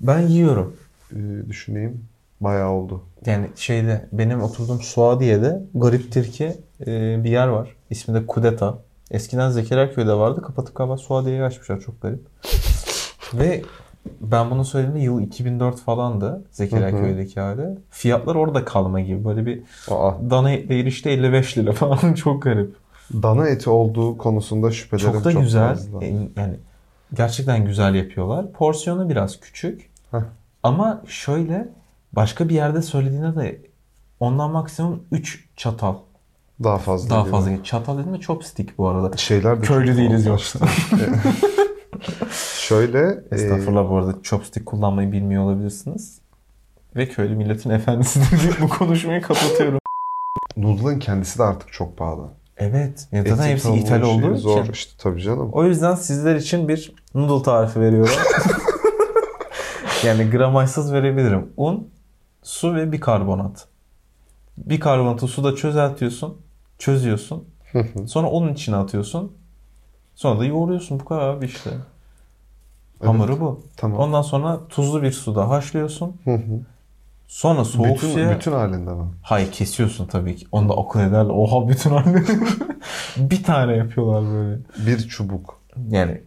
Ben 0.00 0.20
yiyorum. 0.20 0.76
e, 1.12 1.16
düşüneyim. 1.48 2.04
Bayağı 2.40 2.70
oldu. 2.70 3.02
Yani 3.26 3.46
şeyde 3.56 4.06
benim 4.12 4.42
oturduğum 4.42 4.80
Suadiye'de 4.82 5.62
gariptir 5.74 6.32
ki 6.32 6.52
e, 6.86 7.24
bir 7.24 7.30
yer 7.30 7.46
var. 7.48 7.76
İsmi 7.90 8.14
de 8.14 8.26
Kudeta. 8.26 8.78
Eskiden 9.10 9.50
Zekeriyaköy'de 9.50 10.14
vardı. 10.14 10.42
Kapatıp 10.42 10.74
kapat 10.74 11.00
Suadiye'yi 11.00 11.42
açmışlar. 11.42 11.80
Çok 11.80 12.02
garip. 12.02 12.20
Ve 13.34 13.62
ben 14.20 14.50
bunu 14.50 14.64
söylediğimde 14.64 15.04
yıl 15.04 15.20
2004 15.22 15.80
falandı. 15.80 16.44
Zekeriyaköy'deki 16.50 17.40
hali. 17.40 17.78
Fiyatlar 17.90 18.34
orada 18.34 18.64
kalma 18.64 19.00
gibi. 19.00 19.24
Böyle 19.24 19.46
bir 19.46 19.62
Aa, 19.90 20.12
dana 20.30 20.50
etle 20.50 20.78
erişte 20.80 21.10
55 21.10 21.58
lira 21.58 21.72
falan. 21.72 22.14
Çok 22.14 22.42
garip. 22.42 22.74
dana 23.12 23.48
eti 23.48 23.70
olduğu 23.70 24.18
konusunda 24.18 24.70
şüphelerim 24.70 25.12
Çok 25.12 25.24
çok, 25.24 25.34
da 25.34 25.40
güzel. 25.40 25.68
fazla. 25.68 26.04
E, 26.04 26.08
Yani 26.36 26.54
gerçekten 27.14 27.64
güzel 27.64 27.94
yapıyorlar. 27.94 28.52
Porsiyonu 28.52 29.08
biraz 29.10 29.40
küçük. 29.40 29.90
Heh. 30.10 30.18
Ama 30.62 31.02
şöyle 31.06 31.68
başka 32.12 32.48
bir 32.48 32.54
yerde 32.54 32.82
söylediğinde 32.82 33.36
de 33.36 33.60
ondan 34.20 34.50
maksimum 34.50 35.02
3 35.12 35.48
çatal. 35.56 35.94
Daha 36.62 36.78
fazla. 36.78 37.10
Daha 37.10 37.24
fazla. 37.24 37.64
Çatal 37.64 37.98
dedim 37.98 38.14
de 38.14 38.20
chopstick 38.20 38.78
bu 38.78 38.88
arada. 38.88 39.16
Şeyler 39.16 39.62
de 39.62 39.66
Köylü 39.66 39.86
çok 39.86 39.96
değiliz 39.96 40.26
yoksa. 40.26 40.58
Şöyle 42.58 42.98
e, 43.30 43.34
Estağfurullah 43.34 43.90
bu 43.90 43.96
arada 43.96 44.14
chopstick 44.22 44.66
kullanmayı 44.66 45.12
bilmiyor 45.12 45.44
olabilirsiniz. 45.44 46.18
Ve 46.96 47.08
köylü 47.08 47.36
milletin 47.36 47.70
efendisidir 47.70 48.42
deyip 48.42 48.60
bu 48.60 48.68
konuşmayı 48.68 49.22
kapatıyorum. 49.22 49.78
noodle'ın 50.56 50.98
kendisi 50.98 51.38
de 51.38 51.42
artık 51.42 51.72
çok 51.72 51.96
pahalı. 51.96 52.28
Evet. 52.56 53.08
Ya 53.12 53.22
zaten 53.22 53.46
hepsi 53.48 53.72
ithal 53.74 54.02
şeyi 54.02 54.14
olduğu 54.14 54.36
zor 54.36 54.62
için. 54.62 54.72
işte 54.72 54.92
tabii 54.98 55.22
canım. 55.22 55.50
O 55.52 55.64
yüzden 55.64 55.94
sizler 55.94 56.36
için 56.36 56.68
bir 56.68 56.94
noodle 57.14 57.42
tarifi 57.42 57.80
veriyorum. 57.80 58.14
yani 60.04 60.30
gramajsız 60.30 60.92
verebilirim. 60.92 61.52
Un, 61.56 61.88
su 62.42 62.74
ve 62.74 62.92
bikarbonat. 62.92 63.68
Bikarbonatı 64.56 65.26
suda 65.26 65.56
çözeltiyorsun. 65.56 66.43
Çözüyorsun. 66.78 67.44
Sonra 68.06 68.28
onun 68.28 68.52
içine 68.52 68.76
atıyorsun. 68.76 69.32
Sonra 70.14 70.40
da 70.40 70.44
yoğuruyorsun. 70.44 71.00
Bu 71.00 71.04
kadar 71.04 71.28
abi 71.28 71.46
işte. 71.46 71.70
Hamuru 73.04 73.40
bu. 73.40 73.62
Tamam. 73.76 73.98
Ondan 73.98 74.22
sonra 74.22 74.60
tuzlu 74.68 75.02
bir 75.02 75.12
suda 75.12 75.48
haşlıyorsun. 75.48 76.16
Hı 76.24 76.34
hı. 76.34 76.60
Sonra 77.28 77.64
soğuk 77.64 77.96
bütün, 77.96 78.12
suya... 78.12 78.36
bütün 78.36 78.52
halinde 78.52 78.90
mi? 78.90 79.04
Hayır 79.22 79.52
kesiyorsun 79.52 80.06
tabii 80.06 80.36
ki. 80.36 80.46
Onu 80.52 80.68
da 80.68 80.74
akıl 80.74 81.00
ederler. 81.00 81.30
Oha 81.30 81.68
bütün 81.68 81.90
halde. 81.90 82.22
bir 83.16 83.42
tane 83.42 83.76
yapıyorlar 83.76 84.32
böyle. 84.34 84.60
Bir 84.86 85.08
çubuk. 85.08 85.60
Yani 85.90 86.22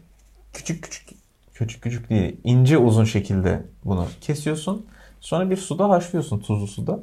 küçük 0.53 0.83
küçük 0.83 1.09
küçük 1.53 1.81
küçük 1.81 2.09
değil. 2.09 2.37
ince 2.43 2.77
uzun 2.77 3.03
şekilde 3.03 3.65
bunu 3.85 4.05
kesiyorsun. 4.21 4.85
Sonra 5.21 5.49
bir 5.49 5.57
suda 5.57 5.89
haşlıyorsun 5.89 6.39
tuzlu 6.39 6.67
suda. 6.67 6.99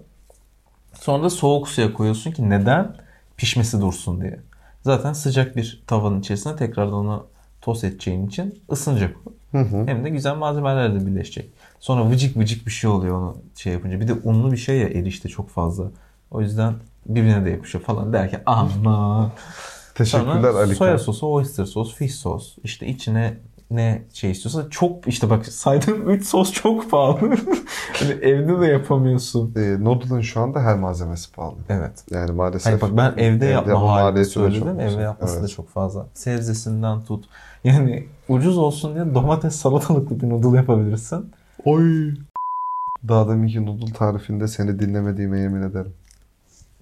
Sonra 1.01 1.23
da 1.23 1.31
soğuk 1.31 1.69
suya 1.69 1.93
koyuyorsun 1.93 2.31
ki 2.31 2.51
neden? 2.51 2.97
Pişmesi 3.37 3.81
dursun 3.81 4.21
diye. 4.21 4.41
Zaten 4.83 5.13
sıcak 5.13 5.57
bir 5.57 5.83
tavanın 5.87 6.21
içerisine 6.21 6.57
tekrardan 6.57 6.95
onu 6.95 7.27
tost 7.61 7.85
edeceğin 7.85 8.27
için 8.27 8.63
ısınacak. 8.73 9.17
Hı 9.53 9.59
hı. 9.59 9.87
Hem 9.87 10.05
de 10.05 10.09
güzel 10.11 10.35
malzemelerle 10.35 11.01
de 11.01 11.07
birleşecek. 11.07 11.51
Sonra 11.81 12.11
vıcık 12.11 12.37
vıcık 12.37 12.67
bir 12.67 12.73
şey 12.73 12.91
oluyor 12.91 13.17
onu 13.17 13.37
şey 13.57 13.73
yapınca. 13.73 14.01
Bir 14.01 14.09
de 14.09 14.13
unlu 14.25 14.53
bir 14.53 14.57
şey 14.57 14.79
ya 14.79 14.89
erişte 14.89 15.29
çok 15.29 15.51
fazla. 15.51 15.91
O 16.31 16.41
yüzden 16.41 16.75
birbirine 17.07 17.45
de 17.45 17.51
yapışıyor 17.51 17.85
falan 17.85 18.13
derken 18.13 18.43
ama 18.47 19.33
Teşekkürler 19.95 20.43
Sonra 20.43 20.59
Ali 20.59 20.75
soya 20.75 20.99
sosu, 20.99 21.31
oyster 21.31 21.65
sos, 21.65 21.95
fish 21.95 22.15
sos. 22.15 22.57
İşte 22.65 22.87
içine 22.87 23.35
ne 23.71 24.03
şey 24.13 24.31
istiyorsa 24.31 24.71
çok 24.71 25.09
işte 25.09 25.31
bak 25.31 25.47
saydığım 25.47 26.11
3 26.11 26.27
sos 26.27 26.53
çok 26.53 26.91
pahalı. 26.91 27.19
hani 27.93 28.11
evde 28.11 28.61
de 28.61 28.67
yapamıyorsun. 28.67 29.55
E, 29.57 29.85
noodle'ın 29.85 30.21
şu 30.21 30.41
anda 30.41 30.61
her 30.61 30.79
malzemesi 30.79 31.33
pahalı. 31.33 31.57
Evet. 31.69 32.05
Yani 32.11 32.33
maalesef. 32.33 32.67
Hayır 32.67 32.81
bak 32.81 32.91
ben 32.97 33.23
evde 33.23 33.47
yapma 33.47 33.85
o 33.85 33.89
halini 33.89 34.25
söyledim. 34.25 34.81
Evde 34.81 35.03
yapması 35.03 35.37
da 35.37 35.41
Evet. 35.41 35.51
çok 35.51 35.69
fazla. 35.69 36.07
Sebzesinden 36.15 37.05
tut. 37.05 37.25
Yani 37.65 38.07
ucuz 38.29 38.59
olsun 38.59 38.95
diye 38.95 39.15
domates 39.15 39.57
salatalıklı 39.57 40.21
bir 40.21 40.31
noodle 40.31 40.57
yapabilirsin. 40.57 41.33
Oy. 41.65 42.15
Daha 43.09 43.29
deminki 43.29 43.67
noodle 43.67 43.93
tarifinde 43.93 44.49
seni 44.49 44.79
dinlemediğime 44.79 45.41
yemin 45.41 45.63
ederim. 45.63 45.93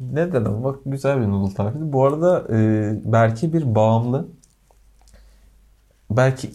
Ne 0.01 0.33
dedim? 0.33 0.65
Bak 0.65 0.79
güzel 0.87 1.21
bir 1.21 1.29
noodle 1.29 1.55
tarifi. 1.55 1.93
Bu 1.93 2.05
arada 2.07 2.45
e, 2.51 2.93
belki 3.05 3.53
bir 3.53 3.75
bağımlı. 3.75 4.27
Belki 6.11 6.51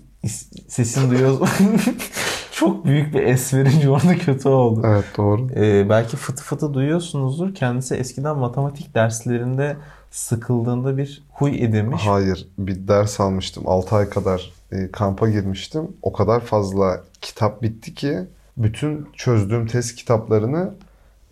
sesini 0.67 1.10
duyuyoruz. 1.10 1.49
Çok 2.51 2.86
büyük 2.86 3.13
bir 3.13 3.23
es 3.23 3.53
verince 3.53 3.89
orada 3.89 4.17
kötü 4.17 4.49
oldu. 4.49 4.82
Evet 4.86 5.06
doğru. 5.17 5.47
E, 5.56 5.89
belki 5.89 6.17
fıtı 6.17 6.43
fıtı 6.43 6.73
duyuyorsunuzdur. 6.73 7.56
Kendisi 7.56 7.95
eskiden 7.95 8.38
matematik 8.38 8.95
derslerinde 8.95 9.77
sıkıldığında 10.12 10.97
bir 10.97 11.23
huy 11.32 11.63
edinmiş. 11.63 12.01
Hayır 12.08 12.47
bir 12.58 12.88
ders 12.88 13.19
almıştım. 13.19 13.63
6 13.67 13.95
ay 13.95 14.10
kadar 14.10 14.53
e, 14.71 14.91
kampa 14.91 15.30
girmiştim. 15.30 15.88
O 16.01 16.13
kadar 16.13 16.39
fazla 16.39 17.03
kitap 17.21 17.62
bitti 17.62 17.93
ki 17.93 18.19
bütün 18.58 19.08
çözdüğüm 19.13 19.67
test 19.67 19.95
kitaplarını 19.95 20.73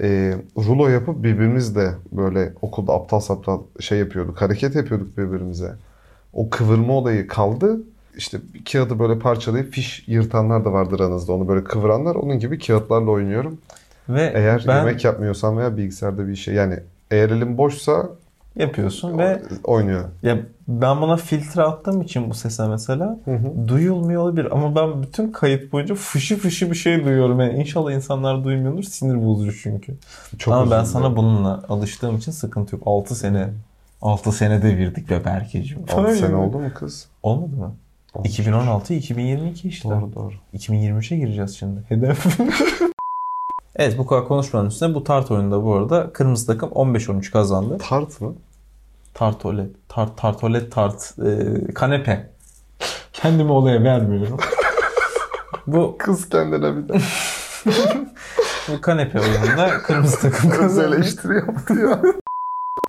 e, 0.02 0.38
rulo 0.58 0.88
yapıp 0.88 1.24
birbirimizle 1.24 1.92
böyle 2.12 2.54
okulda 2.62 2.94
aptal 2.94 3.20
saptal 3.20 3.60
şey 3.80 4.00
yapıyorduk. 4.00 4.42
Hareket 4.42 4.76
yapıyorduk 4.76 5.18
birbirimize. 5.18 5.76
O 6.34 6.50
kıvırma 6.50 6.94
olayı 6.94 7.28
kaldı. 7.28 7.80
İşte 8.18 8.38
kağıdı 8.72 9.00
böyle 9.00 9.20
parçalayıp 9.20 9.74
fiş 9.74 10.04
yırtanlar 10.08 10.66
da 10.66 10.74
vardır 10.74 11.00
aranızda. 11.00 11.34
Onu 11.34 11.48
böyle 11.48 11.64
kıvıranlar. 11.64 12.16
Onun 12.16 12.40
gibi 12.40 12.60
kağıtlarla 12.60 13.12
oynuyorum. 13.12 13.58
Ve 14.10 14.32
Eğer 14.36 14.64
ben 14.68 14.78
yemek 14.78 15.06
yapmıyorsam 15.06 15.58
veya 15.58 15.78
bilgisayarda 15.78 16.28
bir 16.28 16.36
şey 16.36 16.54
yani 16.54 16.80
eğer 17.12 17.30
elim 17.30 17.58
boşsa 17.58 18.10
yapıyorsun 18.56 19.18
ve 19.18 19.42
oynuyor. 19.64 20.04
ya 20.24 20.38
ben 20.68 21.02
buna 21.02 21.18
filtre 21.18 21.62
attığım 21.62 22.02
için 22.02 22.30
bu 22.30 22.34
sese 22.34 22.68
mesela 22.68 23.20
Hı 23.26 23.32
hı. 23.32 23.68
duyulmuyor 23.68 24.22
olabilir 24.22 24.48
ama 24.52 24.76
ben 24.76 25.04
bütün 25.04 25.32
kayıt 25.32 25.72
boyunca 25.74 25.96
fışı 25.96 26.38
fışı 26.38 26.72
bir 26.72 26.76
şey 26.76 27.06
duyuyorum. 27.06 27.40
Yani 27.40 27.54
inşallah 27.54 27.92
insanlar 27.92 28.44
duymuyordur. 28.44 28.84
Sinir 28.84 29.26
bozucu 29.26 29.58
çünkü. 29.64 29.94
Çok 30.38 30.54
ama 30.54 30.72
ben 30.72 30.84
sana 30.84 31.16
bununla 31.18 31.64
alıştığım 31.70 32.18
için 32.18 32.32
sıkıntı 32.32 32.76
yok. 32.76 32.84
6 32.86 33.16
sene 33.16 33.48
6 34.02 34.32
sene 34.32 34.62
devirdik 34.62 35.10
be 35.10 35.26
Berkeciğim. 35.26 35.84
6 35.94 36.16
sene 36.16 36.36
oldu 36.36 36.60
mu 36.60 36.70
kız? 36.76 37.08
Olmadı 37.24 37.56
mı? 37.56 37.76
Olmuş. 38.16 38.30
2016 38.30 38.94
2022 38.94 39.68
işte. 39.68 39.90
Doğru 39.90 40.14
doğru. 40.16 40.34
2023'e 40.54 41.18
gireceğiz 41.18 41.58
şimdi. 41.58 41.84
Hedef. 41.90 42.26
evet 43.76 43.98
bu 43.98 44.06
kadar 44.06 44.28
konuşmanın 44.28 44.68
üstüne 44.70 44.94
bu 44.94 45.04
tart 45.04 45.32
oyununda 45.32 45.64
bu 45.64 45.76
arada 45.76 46.14
kırmızı 46.14 46.48
takım 46.48 46.70
15-13 46.70 47.32
kazandı. 47.32 47.78
Tart 47.78 48.22
mı? 48.22 48.36
Tartolet, 49.14 49.70
tart, 49.90 50.18
tartolet 50.18 50.72
tart, 50.72 51.14
e, 51.26 51.74
kanepe. 51.74 52.30
Kendimi 53.14 53.52
olaya 53.52 53.84
vermiyorum. 53.84 54.38
bu, 55.68 55.96
Kız 56.00 56.30
kendine 56.30 56.78
bir 56.78 56.90
de 56.90 56.98
bu 58.74 58.82
kanepe 58.82 59.20
oyununda 59.20 59.70
kırmızı 59.78 60.20
takım 60.20 60.52
öz 60.52 60.58
kazandı. 60.58 60.96
eleştiri 60.96 61.36
yaptı 61.36 61.74
ya. 61.74 62.02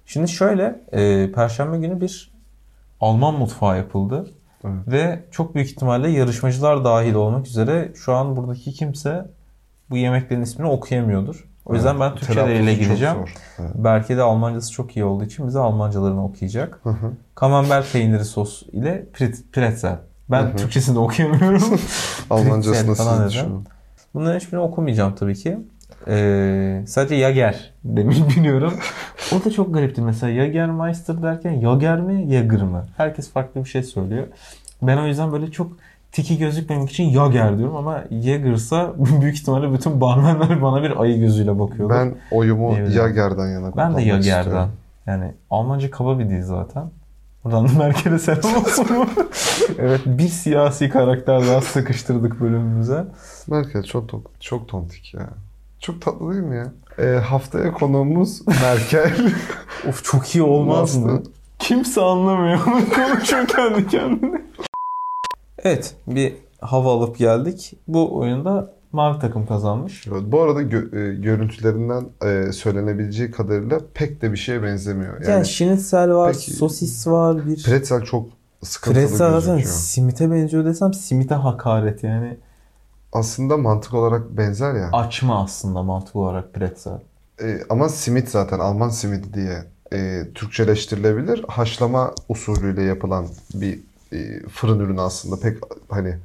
Şimdi 0.06 0.28
şöyle, 0.28 0.84
e, 0.92 1.32
Perşembe 1.32 1.78
günü 1.78 2.00
bir 2.00 2.36
Alman 3.00 3.34
mutfağı 3.34 3.76
yapıldı. 3.76 4.30
Evet. 4.64 4.74
Ve 4.88 5.24
çok 5.30 5.54
büyük 5.54 5.70
ihtimalle 5.70 6.10
yarışmacılar 6.10 6.84
dahil 6.84 7.14
olmak 7.14 7.46
üzere 7.46 7.92
şu 7.94 8.14
an 8.14 8.36
buradaki 8.36 8.72
kimse 8.72 9.26
bu 9.90 9.96
yemeklerin 9.96 10.42
ismini 10.42 10.68
okuyamıyordur. 10.68 11.48
O 11.66 11.74
yüzden 11.74 12.00
ben 12.00 12.14
Türkçeleriyle 12.14 12.74
gideceğim. 12.74 13.16
Evet. 13.58 13.70
Belki 13.74 14.16
de 14.16 14.22
Almancası 14.22 14.72
çok 14.72 14.96
iyi 14.96 15.04
olduğu 15.04 15.24
için 15.24 15.46
bize 15.46 15.58
Almancalarını 15.58 16.24
okuyacak. 16.24 16.80
Hı 16.82 16.90
hı. 16.90 17.12
Camembert 17.40 17.92
peyniri 17.92 18.24
sos 18.24 18.62
ile 18.62 19.06
pret- 19.14 19.50
pretzel. 19.52 19.98
Ben 20.30 20.42
Hı 20.42 20.48
hı. 20.48 20.56
Türkçesini 20.56 20.98
okuyamıyorum. 20.98 21.80
Almancasını 22.30 22.96
siz 22.96 23.24
düşünün. 23.28 23.64
Bunların 24.14 24.38
hiçbirini 24.38 24.64
okumayacağım 24.64 25.14
tabii 25.14 25.34
ki. 25.34 25.58
Ee, 26.08 26.82
sadece 26.86 27.16
Jager 27.18 27.72
demeyi 27.84 28.28
biliyorum. 28.36 28.74
O 29.32 29.44
da 29.44 29.50
çok 29.50 29.74
garipti 29.74 30.00
mesela. 30.00 30.34
Jagermeister 30.34 31.22
derken 31.22 31.60
Jager 31.60 32.00
mi 32.00 32.26
Jager 32.30 32.62
mı? 32.62 32.86
Herkes 32.96 33.30
farklı 33.30 33.64
bir 33.64 33.68
şey 33.68 33.82
söylüyor. 33.82 34.26
Ben 34.82 34.96
o 34.98 35.06
yüzden 35.06 35.32
böyle 35.32 35.50
çok 35.50 35.72
tiki 36.12 36.38
gözükmemek 36.38 36.90
için 36.90 37.10
Jager 37.10 37.58
diyorum 37.58 37.76
ama 37.76 38.04
Jager'sa 38.10 38.92
büyük 39.20 39.36
ihtimalle 39.36 39.72
bütün 39.72 40.00
barmenler 40.00 40.62
bana 40.62 40.82
bir 40.82 41.00
ayı 41.02 41.20
gözüyle 41.20 41.58
bakıyorlar. 41.58 42.06
Ben 42.06 42.14
oyumu. 42.36 42.76
Jager'den 42.86 43.48
yana 43.48 43.64
Ben 43.64 43.70
de 43.70 43.72
kullanmak 43.72 44.00
Jager'den. 44.00 44.38
istiyorum. 44.40 44.70
Yani 45.06 45.32
Almanca 45.50 45.90
kaba 45.90 46.18
bir 46.18 46.28
dil 46.28 46.42
zaten. 46.42 46.90
Buradan 47.44 47.68
da 47.68 47.72
Merkel'e 47.72 48.18
selam 48.18 48.56
olsun. 48.56 48.86
evet 49.78 50.00
bir 50.06 50.28
siyasi 50.28 50.88
karakter 50.88 51.46
daha 51.46 51.60
sıkıştırdık 51.60 52.40
bölümümüze. 52.40 53.04
Merkel 53.46 53.82
çok 53.82 54.10
çok 54.40 54.68
tontik 54.68 55.14
ya. 55.14 55.28
Çok 55.80 56.02
tatlı 56.02 56.32
değil 56.32 56.42
mi 56.42 56.56
ya? 56.56 56.72
Ee, 56.98 57.18
haftaya 57.18 57.72
konuğumuz 57.72 58.46
Merkel. 58.46 59.12
Of 59.88 60.04
çok 60.04 60.34
iyi 60.34 60.42
olmaz 60.42 60.96
mı? 60.96 61.22
Kimse 61.58 62.00
anlamıyor. 62.00 62.58
Konuşuyor 62.94 63.46
kendi 63.46 63.86
kendine. 63.86 64.42
Evet 65.58 65.94
bir 66.06 66.34
hava 66.60 66.92
alıp 66.92 67.18
geldik. 67.18 67.74
Bu 67.88 68.16
oyunda 68.18 68.72
mavi 68.92 69.18
takım 69.18 69.46
kazanmış. 69.46 70.06
Evet, 70.06 70.22
Bu 70.26 70.40
arada 70.42 70.62
gö- 70.62 70.98
e, 71.12 71.14
görüntülerinden 71.20 72.04
e, 72.24 72.52
söylenebileceği 72.52 73.30
kadarıyla 73.30 73.80
pek 73.94 74.22
de 74.22 74.32
bir 74.32 74.36
şeye 74.36 74.62
benzemiyor. 74.62 75.14
Yani, 75.20 75.30
Yani 75.30 75.46
şinitsel 75.46 76.10
var, 76.14 76.32
Peki- 76.32 76.52
sosis 76.52 77.06
var, 77.06 77.46
bir... 77.46 77.62
pretzel 77.64 78.02
çok 78.04 78.28
sıkıntılı 78.62 79.00
Pretzel 79.02 79.16
zaten 79.18 79.56
gözüküyor. 79.56 79.76
simite 79.76 80.30
benziyor 80.30 80.64
desem 80.64 80.94
simite 80.94 81.34
hakaret 81.34 82.04
yani. 82.04 82.36
Aslında 83.12 83.56
mantık 83.56 83.94
olarak 83.94 84.36
benzer 84.36 84.74
ya. 84.74 84.90
Açma 84.92 85.42
aslında 85.42 85.82
mantık 85.82 86.16
olarak 86.16 86.54
pretzel. 86.54 87.00
E, 87.42 87.60
ama 87.70 87.88
simit 87.88 88.28
zaten 88.28 88.58
Alman 88.58 88.88
simidi 88.88 89.34
diye 89.34 89.64
e, 89.92 90.22
Türkçeleştirilebilir. 90.34 91.44
Haşlama 91.48 92.14
usulüyle 92.28 92.82
yapılan 92.82 93.26
bir 93.54 93.78
e, 94.12 94.40
fırın 94.48 94.80
ürünü 94.80 95.00
aslında. 95.00 95.40
Pek 95.40 95.58
hani 95.88 96.16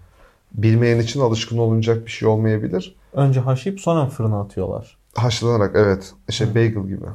bilmeyen 0.54 1.00
için 1.00 1.22
alışkın 1.22 1.58
olunacak 1.58 2.06
bir 2.06 2.12
şey 2.12 2.28
olmayabilir. 2.28 2.96
Önce 3.14 3.40
haşlayıp 3.40 3.80
sonra 3.80 4.10
fırına 4.10 4.42
atıyorlar? 4.42 4.98
Haşlanarak 5.16 5.72
evet. 5.76 6.14
Şey 6.30 6.48
Hı. 6.48 6.56
bagel 6.56 6.88
gibi. 6.88 7.06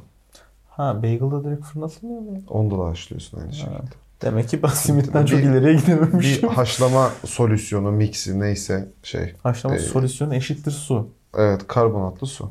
Ha 0.69 1.03
bagel'da 1.03 1.45
direkt 1.45 1.65
fırına 1.65 1.85
atılmıyor 1.85 2.21
mu? 2.21 2.43
Onu 2.49 2.79
da 2.79 2.85
haşlıyorsun 2.85 3.41
aynı 3.41 3.53
şekilde. 3.53 4.06
Demek 4.27 4.49
ki 4.49 4.63
ben 4.63 4.69
simitten 4.69 5.25
çok 5.27 5.39
Bir- 5.39 5.45
ileriye 5.45 5.73
Bir 5.73 5.79
gidememişim. 5.79 6.49
haşlama 6.49 7.11
solüsyonu, 7.27 7.93
miksi 7.93 8.41
neyse 8.41 8.89
şey. 9.03 9.35
Haşlama 9.43 9.77
Ee, 9.77 9.79
solüsyonu 9.79 10.35
eşittir 10.35 10.71
su. 10.71 11.09
Evet 11.39 11.61
karbonatlı 11.69 12.27
su. 12.27 12.51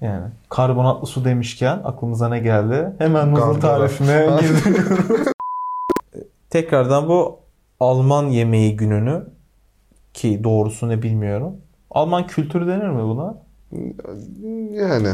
Yani 0.00 0.24
karbonatlı 0.48 1.06
su 1.06 1.24
demişken 1.24 1.80
aklımıza 1.84 2.28
ne 2.28 2.38
geldi? 2.38 2.92
Hemen 2.98 3.34
Gandara. 3.34 3.60
tarifine 3.60 4.28
girdim. 4.40 4.84
Tekrardan 6.50 7.08
bu 7.08 7.38
Alman 7.80 8.26
yemeği 8.26 8.76
gününü 8.76 9.24
ki 10.14 10.40
doğrusu 10.44 10.88
ne 10.88 11.02
bilmiyorum. 11.02 11.52
Alman 11.90 12.26
kültürü 12.26 12.66
denir 12.66 12.88
mi 12.88 13.02
buna? 13.02 13.34
Yani 14.72 15.08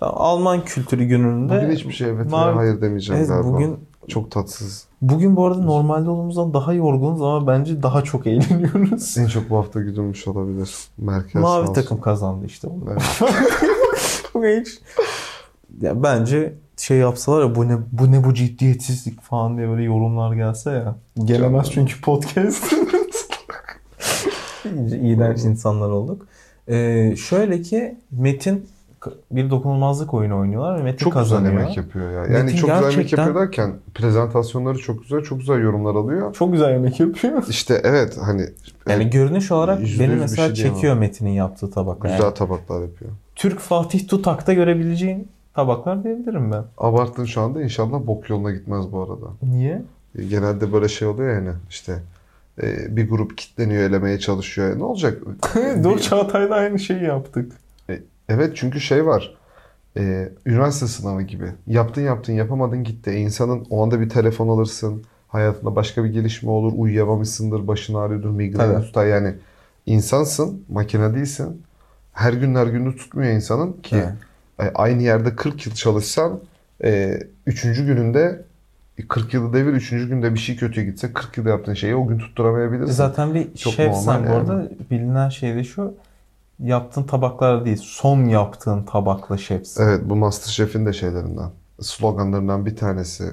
Tamam, 0.00 0.14
Alman 0.18 0.64
kültürü 0.64 1.04
gününde 1.04 1.56
bugün 1.56 1.70
hiçbir 1.70 1.92
şey 1.92 2.08
evet 2.10 2.26
mavi- 2.26 2.54
hayır 2.54 2.80
demeyeceğim 2.80 3.18
Evet, 3.20 3.28
galiba. 3.30 3.48
bugün 3.52 3.78
Çok 4.08 4.30
tatsız. 4.30 4.84
bugün 5.02 5.36
bu 5.36 5.46
arada 5.46 5.62
normalde 5.62 6.10
olduğumuzdan 6.10 6.54
daha 6.54 6.72
yorgunuz 6.72 7.22
ama 7.22 7.46
bence 7.46 7.82
daha 7.82 8.04
çok 8.04 8.26
eğleniyoruz. 8.26 9.18
En 9.18 9.26
çok 9.26 9.50
bu 9.50 9.56
hafta 9.56 9.80
güdülmüş 9.80 10.28
olabilir. 10.28 10.70
Merkez 10.98 11.32
sağ 11.32 11.40
Mavi 11.40 11.62
olsun. 11.62 11.74
takım 11.74 12.00
kazandı 12.00 12.46
işte 12.46 12.68
bunu. 12.70 12.90
Evet. 12.90 13.02
Bu 14.34 14.44
hiç. 14.46 14.68
Ya 15.80 16.02
bence 16.02 16.54
şey 16.76 16.98
yapsalar 16.98 17.42
ya 17.42 17.54
bu 17.54 17.68
ne 17.68 17.76
bu 17.92 18.12
ne 18.12 18.24
bu 18.24 18.34
ciddiyetsizlik 18.34 19.20
falan 19.20 19.56
diye 19.56 19.68
böyle 19.68 19.82
yorumlar 19.82 20.32
gelse 20.34 20.70
ya. 20.70 20.96
Gelemez 21.24 21.70
çünkü 21.70 22.00
podcast. 22.00 22.72
İğrenç 25.02 25.44
insanlar 25.44 25.88
olduk. 25.90 26.26
Ee, 26.68 27.14
şöyle 27.16 27.62
ki 27.62 27.98
Metin 28.10 28.66
bir 29.30 29.50
dokunulmazlık 29.50 30.14
oyunu 30.14 30.38
oynuyorlar 30.38 30.78
ve 30.78 30.82
Metin 30.82 30.98
Çok 31.04 31.12
kazanıyor. 31.12 31.52
güzel 31.52 31.60
yemek 31.62 31.76
yapıyor 31.76 32.10
ya. 32.10 32.16
Yani 32.18 32.28
Metin 32.44 32.56
çok 32.56 32.70
güzel 32.70 32.80
yemek 32.82 32.96
gerçekten- 32.96 33.22
yapıyor 33.26 33.46
derken 33.46 33.72
prezentasyonları 33.94 34.78
çok 34.78 35.02
güzel, 35.02 35.20
çok 35.22 35.38
güzel 35.40 35.60
yorumlar 35.62 35.94
alıyor. 35.94 36.32
Çok 36.34 36.52
güzel 36.52 36.70
yemek 36.72 37.00
yapıyor. 37.00 37.44
İşte 37.48 37.80
evet 37.84 38.18
hani 38.22 38.46
Yani 38.88 39.10
görünüş 39.10 39.52
olarak 39.52 39.80
beni 39.80 40.16
mesela 40.16 40.54
şey 40.54 40.64
çekiyor 40.70 40.96
Metin'in 40.96 41.30
yaptığı 41.30 41.70
tabaklar. 41.70 42.10
güzel 42.10 42.24
Yani 42.24 42.34
tabaklar 42.34 42.80
yapıyor. 42.82 43.10
Türk 43.36 43.58
Fatih 43.58 44.08
Tutak'ta 44.08 44.52
görebileceğin 44.52 45.28
tabaklar 45.54 46.04
diyebilirim 46.04 46.52
ben. 46.52 46.64
Abarttın 46.78 47.24
şu 47.24 47.40
anda 47.40 47.62
inşallah 47.62 48.06
bok 48.06 48.30
yoluna 48.30 48.50
gitmez 48.50 48.92
bu 48.92 49.00
arada. 49.02 49.26
Niye? 49.42 49.82
E, 50.18 50.24
Genelde 50.24 50.72
böyle 50.72 50.88
şey 50.88 51.08
oluyor 51.08 51.34
yani 51.34 51.50
işte 51.70 51.98
e, 52.62 52.96
bir 52.96 53.08
grup 53.08 53.38
kitleniyor 53.38 53.82
elemeye 53.82 54.18
çalışıyor. 54.18 54.78
Ne 54.78 54.84
olacak? 54.84 55.18
Dur 55.84 55.98
Çağatay'la 55.98 56.54
aynı 56.54 56.78
şeyi 56.78 57.02
yaptık. 57.02 57.52
Evet 58.32 58.52
çünkü 58.56 58.80
şey 58.80 59.06
var. 59.06 59.34
E, 59.96 60.28
üniversite 60.46 60.86
sınavı 60.86 61.22
gibi. 61.22 61.46
Yaptın 61.66 62.02
yaptın 62.02 62.32
yapamadın 62.32 62.84
gitti. 62.84 63.10
E, 63.10 63.16
insanın 63.16 63.66
o 63.70 63.82
anda 63.84 64.00
bir 64.00 64.08
telefon 64.08 64.48
alırsın. 64.48 65.02
Hayatında 65.28 65.76
başka 65.76 66.04
bir 66.04 66.08
gelişme 66.08 66.50
olur. 66.50 66.72
Uyuyamamışsındır. 66.76 67.66
Başın 67.66 67.94
ağrıyordur. 67.94 68.30
Migren 68.30 68.82
tutar. 68.82 69.06
Yani 69.06 69.34
insansın. 69.86 70.64
Makine 70.68 71.14
değilsin. 71.14 71.62
Her 72.12 72.32
gün 72.32 72.54
her 72.54 72.66
günü 72.66 72.96
tutmuyor 72.96 73.32
insanın 73.32 73.72
ki 73.72 73.96
Evet. 73.96 74.12
e, 74.60 74.72
aynı 74.74 75.02
yerde 75.02 75.36
40 75.36 75.66
yıl 75.66 75.74
çalışsan 75.74 76.40
e, 76.84 77.18
3. 77.46 77.62
gününde 77.62 78.44
40 79.08 79.34
yılı 79.34 79.52
devir 79.52 79.72
3. 79.72 79.90
günde 79.90 80.34
bir 80.34 80.38
şey 80.38 80.56
kötüye 80.56 80.86
gitse 80.86 81.12
40 81.12 81.36
yılda 81.38 81.48
yaptığın 81.50 81.74
şeyi 81.74 81.94
o 81.94 82.06
gün 82.06 82.18
tutturamayabilirsin. 82.18 82.92
Zaten 82.92 83.34
bir 83.34 83.54
Çok 83.54 83.72
şefsen 83.72 84.22
bu 84.22 84.26
yani. 84.26 84.34
arada 84.36 84.68
bilinen 84.90 85.28
şey 85.28 85.54
de 85.54 85.64
şu 85.64 85.94
yaptığın 86.62 87.02
tabaklar 87.02 87.64
değil 87.64 87.80
son 87.82 88.24
yaptığın 88.24 88.82
tabakla 88.82 89.38
şefsin. 89.38 89.82
Evet 89.82 90.00
bu 90.04 90.16
Masterchef'in 90.16 90.86
de 90.86 90.92
şeylerinden, 90.92 91.50
sloganlarından 91.80 92.66
bir 92.66 92.76
tanesi. 92.76 93.24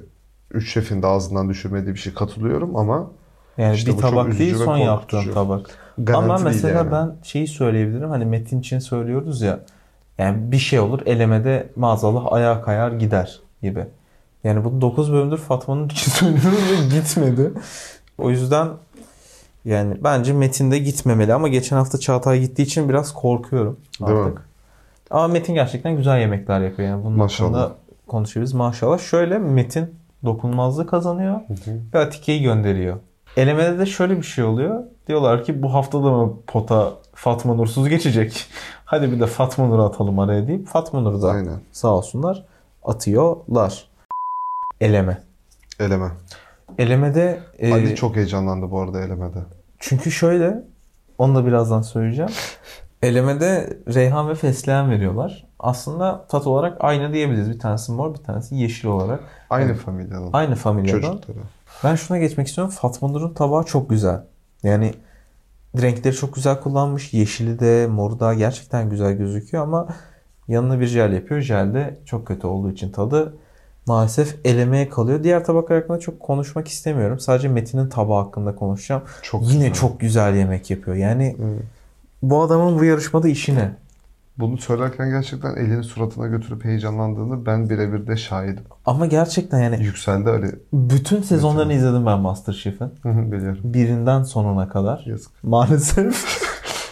Üç 0.51 0.73
şefin 0.73 1.01
de 1.01 1.07
ağzından 1.07 1.49
düşürmediği 1.49 1.93
bir 1.93 1.99
şey 1.99 2.13
katılıyorum 2.13 2.75
ama 2.75 3.11
Yani 3.57 3.75
İşte 3.75 3.91
bir 3.91 3.97
tabak 3.97 4.39
değil 4.39 4.55
son 4.55 4.77
yaptığın 4.77 5.31
tabak. 5.33 5.69
garanti 5.97 6.25
Ama 6.33 6.37
mesela 6.37 6.77
yani. 6.77 6.91
ben 6.91 7.15
şeyi 7.23 7.47
söyleyebilirim. 7.47 8.09
Hani 8.09 8.25
Metin 8.25 8.59
için 8.59 8.79
söylüyoruz 8.79 9.41
ya. 9.41 9.59
Yani 10.17 10.51
bir 10.51 10.57
şey 10.57 10.79
olur 10.79 10.99
elemede 11.05 11.69
maazallah 11.75 12.33
ayağa 12.33 12.61
kayar 12.61 12.91
gider 12.91 13.39
gibi. 13.61 13.85
Yani 14.43 14.63
bu 14.65 14.81
9 14.81 15.11
bölümdür 15.13 15.37
Fatma'nın 15.37 15.85
için 15.89 16.11
söylüyorum 16.11 16.57
ve 16.71 16.95
gitmedi. 16.99 17.51
O 18.17 18.29
yüzden 18.29 18.67
yani 19.69 20.03
bence 20.03 20.33
Metin 20.33 20.71
de 20.71 20.77
gitmemeli 20.77 21.33
ama 21.33 21.47
geçen 21.47 21.75
hafta 21.77 21.97
Çağatay 21.97 22.39
gittiği 22.39 22.61
için 22.63 22.89
biraz 22.89 23.13
korkuyorum 23.13 23.79
Değil 23.99 24.11
mi? 24.11 24.19
artık. 24.25 24.49
Ama 25.09 25.27
Metin 25.27 25.53
gerçekten 25.53 25.95
güzel 25.97 26.19
yemekler 26.19 26.61
yapıyor. 26.61 26.89
Yani 26.89 27.03
bunun 27.03 27.17
Maşallah. 27.17 27.59
hakkında 27.61 27.75
konuşabiliriz. 28.07 28.53
Maşallah. 28.53 28.99
Şöyle 28.99 29.37
Metin 29.37 29.95
dokunulmazlığı 30.25 30.87
kazanıyor 30.87 31.33
Hı 31.33 31.53
hı. 31.71 31.79
ve 31.93 31.99
Atike'yi 31.99 32.41
gönderiyor. 32.43 32.97
Elemede 33.37 33.79
de 33.79 33.85
şöyle 33.85 34.17
bir 34.17 34.23
şey 34.23 34.43
oluyor. 34.43 34.83
Diyorlar 35.07 35.43
ki 35.43 35.63
bu 35.63 35.73
hafta 35.73 36.03
da 36.03 36.11
mı 36.11 36.33
pota 36.47 36.93
Fatma 37.13 37.53
Nur'suz 37.53 37.89
geçecek? 37.89 38.45
Hadi 38.85 39.11
bir 39.11 39.19
de 39.19 39.27
Fatma 39.27 39.67
Nur'u 39.67 39.83
atalım 39.83 40.19
araya 40.19 40.47
deyip 40.47 40.67
Fatma 40.67 40.99
Nur'u 41.01 41.21
da 41.21 41.31
Aynen. 41.31 41.61
sağ 41.71 41.87
olsunlar 41.87 42.45
atıyorlar. 42.83 43.87
Eleme. 44.81 45.17
Eleme. 45.79 46.11
Elemede 46.77 47.39
e, 47.59 47.73
Ali 47.73 47.95
çok 47.95 48.15
heyecanlandı 48.15 48.71
bu 48.71 48.79
arada 48.79 49.01
elemede. 49.01 49.39
Çünkü 49.79 50.11
şöyle 50.11 50.63
onu 51.17 51.35
da 51.35 51.45
birazdan 51.45 51.81
söyleyeceğim. 51.81 52.31
Elemede 53.01 53.77
Reyhan 53.93 54.29
ve 54.29 54.35
Fesleğen 54.35 54.91
veriyorlar. 54.91 55.47
Aslında 55.59 56.25
tat 56.27 56.47
olarak 56.47 56.77
aynı 56.79 57.13
diyebiliriz. 57.13 57.49
Bir 57.49 57.59
tanesi 57.59 57.91
mor, 57.91 58.13
bir 58.13 58.23
tanesi 58.23 58.55
yeşil 58.55 58.87
olarak. 58.87 59.19
Aynı 59.49 59.71
Evet. 59.71 59.79
familyadan. 59.79 60.29
Aynı 60.33 60.55
familyadan. 60.55 61.01
Çocukları. 61.01 61.37
Ben 61.83 61.95
şuna 61.95 62.17
geçmek 62.17 62.47
istiyorum. 62.47 62.73
Fatma 62.77 63.07
Nur'un 63.07 63.33
tabağı 63.33 63.63
çok 63.63 63.89
güzel. 63.89 64.23
Yani 64.63 64.93
renkleri 65.81 66.15
çok 66.15 66.35
güzel 66.35 66.59
kullanmış. 66.59 67.13
Yeşili 67.13 67.59
de 67.59 67.87
moru 67.87 68.19
da 68.19 68.33
gerçekten 68.33 68.89
güzel 68.89 69.13
gözüküyor 69.13 69.63
ama 69.63 69.87
yanına 70.47 70.79
bir 70.79 70.87
jel 70.87 71.13
yapıyor. 71.13 71.41
Jel 71.41 71.73
de 71.73 71.99
çok 72.05 72.27
kötü 72.27 72.47
olduğu 72.47 72.71
için 72.71 72.91
tadı 72.91 73.37
maalesef 73.93 74.35
elemeye 74.45 74.89
kalıyor. 74.89 75.23
Diğer 75.23 75.45
tabaklar 75.45 75.79
hakkında 75.81 75.99
çok 75.99 76.19
konuşmak 76.19 76.67
istemiyorum. 76.67 77.19
Sadece 77.19 77.47
Metin'in 77.47 77.89
tabağı 77.89 78.23
hakkında 78.23 78.55
konuşacağım. 78.55 79.01
Çok 79.21 79.41
Yine 79.43 79.53
güzel. 79.53 79.73
çok 79.73 79.99
güzel 79.99 80.35
yemek 80.35 80.69
yapıyor. 80.71 80.97
Yani 80.97 81.35
Evet. 81.43 81.61
bu 82.21 82.41
adamın 82.41 82.79
bu 82.79 82.83
yarışmada 82.83 83.27
işi 83.27 83.55
ne? 83.55 83.71
Bunu 84.37 84.57
söylerken 84.57 85.09
gerçekten 85.09 85.55
elini 85.55 85.83
suratına 85.83 86.27
götürüp 86.27 86.65
heyecanlandığını 86.65 87.45
ben 87.45 87.69
birebir 87.69 88.07
de 88.07 88.17
şahidim. 88.17 88.63
Ama 88.85 89.05
gerçekten 89.05 89.59
yani 89.59 89.83
Yükseldi 89.83 90.29
Ali. 90.29 90.51
bütün 90.73 91.21
sezonlarını 91.21 91.73
izledim 91.73 92.05
ben 92.05 92.19
Masterchef'in. 92.19 92.91
Biliyorum. 93.31 93.59
Birinden 93.63 94.23
sonuna 94.23 94.69
kadar. 94.69 95.03
Yazık. 95.05 95.43
Maalesef. 95.43 96.25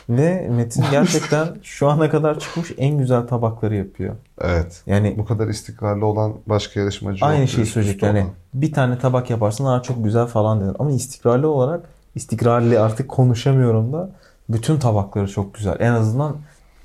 Ve 0.09 0.47
Metin 0.49 0.83
gerçekten 0.91 1.47
şu 1.63 1.87
ana 1.87 2.09
kadar 2.09 2.39
çıkmış 2.39 2.71
en 2.77 2.97
güzel 2.97 3.27
tabakları 3.27 3.75
yapıyor. 3.75 4.15
Evet. 4.41 4.81
Yani 4.85 5.15
Bu 5.17 5.25
kadar 5.25 5.47
istikrarlı 5.47 6.05
olan 6.05 6.33
başka 6.47 6.79
yarışmacı 6.79 7.25
aynı 7.25 7.39
yok. 7.39 7.49
şeyi 7.49 7.65
söyleyecek. 7.65 8.03
Yani 8.03 8.25
bir 8.53 8.73
tane 8.73 8.99
tabak 8.99 9.29
yaparsın 9.29 9.65
aa 9.65 9.81
çok 9.81 10.03
güzel 10.03 10.25
falan 10.25 10.61
denir. 10.61 10.75
Ama 10.79 10.91
istikrarlı 10.91 11.49
olarak 11.49 11.89
istikrarlı 12.15 12.83
artık 12.83 13.09
konuşamıyorum 13.09 13.93
da 13.93 14.09
bütün 14.49 14.79
tabakları 14.79 15.27
çok 15.27 15.53
güzel. 15.53 15.75
En 15.79 15.91
azından 15.91 16.35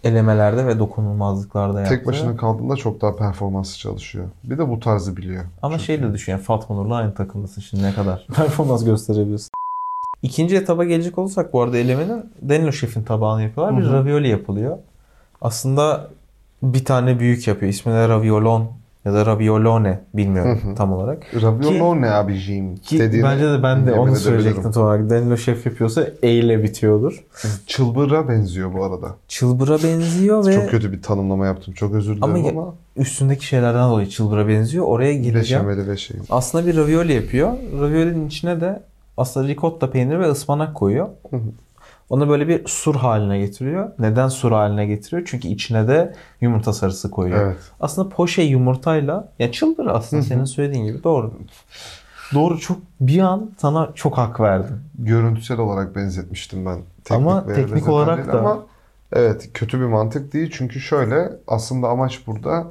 elemelerde 0.04 0.66
ve 0.66 0.78
dokunulmazlıklarda 0.78 1.80
yaptı. 1.80 1.94
Tek 1.94 2.06
başına 2.06 2.37
kaldığında 2.37 2.76
çok 2.76 3.00
daha 3.00 3.16
performanslı 3.16 3.78
çalışıyor. 3.78 4.24
Bir 4.44 4.58
de 4.58 4.68
bu 4.68 4.80
tarzı 4.80 5.16
biliyor. 5.16 5.44
Ama 5.62 5.78
şey 5.78 6.02
de 6.02 6.12
düşün 6.12 6.32
yani 6.32 6.42
Fatma 6.42 6.76
Nur'la 6.76 6.96
aynı 6.96 7.14
takımdasın 7.14 7.61
şimdi 7.61 7.82
ne 7.82 7.94
kadar 7.94 8.26
performans 8.35 8.85
gösterebiliyorsun. 8.85 9.50
İkinci 10.22 10.56
etaba 10.56 10.85
gelecek 10.85 11.18
olursak 11.18 11.52
bu 11.52 11.62
arada 11.62 11.78
elemenin 11.78 12.24
Danilo 12.48 12.72
Şef'in 12.72 13.02
tabağını 13.02 13.42
yapıyorlar. 13.42 13.78
Bir 13.80 13.85
Hı 13.85 13.88
hı. 13.88 13.92
ravioli 13.92 14.28
yapılıyor. 14.28 14.78
Aslında 15.40 16.11
bir 16.62 16.85
tane 16.85 17.20
büyük 17.20 17.48
yapıyor. 17.48 17.70
İsmi 17.72 17.92
de 17.92 18.08
raviolon 18.08 18.70
ya 19.04 19.14
da 19.14 19.26
raviolone 19.26 20.00
bilmiyorum 20.14 20.61
Hı 20.62 20.70
hı. 20.70 20.74
tam 20.74 20.92
olarak. 20.92 21.22
Raviolo 21.42 22.00
ne 22.00 22.11
abiciğim? 22.11 22.76
Ki 22.76 22.98
dediğini 22.98 23.24
bence 23.24 23.44
de 23.44 23.62
ben 23.62 23.87
de 23.87 23.92
onu 23.92 24.16
söyleyecektim 24.16 24.72
tam 24.72 24.82
olarak. 24.82 25.11
Danilo 25.11 25.37
Şef 25.37 25.66
yapıyorsa 25.66 26.06
E 26.22 26.30
ile 26.30 26.62
bitiyordur. 26.62 27.24
Çılbıra 27.66 28.28
benziyor 28.28 28.74
bu 28.74 28.85
arada. 28.85 29.14
Çılbıra 29.28 29.82
benziyor 29.82 30.46
ve 30.46 30.52
Çok 30.54 30.70
kötü 30.70 30.92
bir 30.92 31.02
tanımlama 31.02 31.46
yaptım. 31.46 31.74
Çok 31.74 31.94
özür 31.94 32.16
dilerim 32.16 32.35
Ama 32.35 32.48
ama, 32.48 32.74
üstündeki 32.96 33.46
şeylerden 33.46 33.90
dolayı 33.90 34.08
çılbıra 34.08 34.48
benziyor. 34.48 34.85
Oraya 34.85 35.14
gireceğim. 35.14 35.68
beşameli 35.68 35.90
ve 35.90 35.96
şey. 35.96 36.16
Aslında 36.30 36.66
bir 36.66 36.76
ravioli 36.76 37.12
yapıyor. 37.12 37.52
Raviolinin 37.80 38.26
içine 38.28 38.61
de 38.61 38.82
aslında 39.16 39.48
ricotta 39.48 39.90
peyniri 39.90 40.20
ve 40.20 40.31
ıspanak 40.31 40.75
koyuyor. 40.75 41.09
Hı 41.31 41.37
hı. 41.37 41.40
Onu 42.11 42.29
böyle 42.29 42.48
bir 42.48 42.66
sur 42.66 42.94
haline 42.94 43.38
getiriyor. 43.38 43.90
Neden 43.98 44.29
sur 44.29 44.53
haline 44.53 44.87
getiriyor? 44.87 45.22
Çünkü 45.27 45.48
içine 45.48 45.88
de 45.88 46.14
yumurta 46.40 46.72
sarısı 46.72 47.11
koyuyor. 47.11 47.46
Evet. 47.46 47.57
Aslında 47.81 48.09
poşe 48.09 48.42
yumurtayla 48.42 49.29
ya 49.38 49.53
çıldır 49.53 49.87
aslında 49.87 50.22
senin 50.22 50.44
söylediğin 50.44 50.85
gibi 50.85 51.05
doğru. 51.05 51.33
Doğru 52.35 52.59
çok 52.59 52.79
bir 53.01 53.18
an 53.18 53.51
sana 53.59 53.90
çok 53.94 54.18
hak 54.18 54.40
verdim. 54.40 54.81
Görüntüsel 54.98 55.59
olarak 55.59 55.96
benzetmiştim 55.96 56.66
ben. 56.66 56.79
Teknik 57.05 57.27
Ama 57.27 57.46
teknik 57.46 57.88
olarak 57.88 58.33
da- 58.33 58.40
Ama 58.40 58.59
evet 59.12 59.51
kötü 59.55 59.81
bir 59.81 59.85
mantık 59.87 60.33
değil. 60.33 60.51
Çünkü 60.53 60.81
şöyle 60.81 61.33
aslında 61.46 61.88
amaç 61.88 62.27
burada 62.27 62.66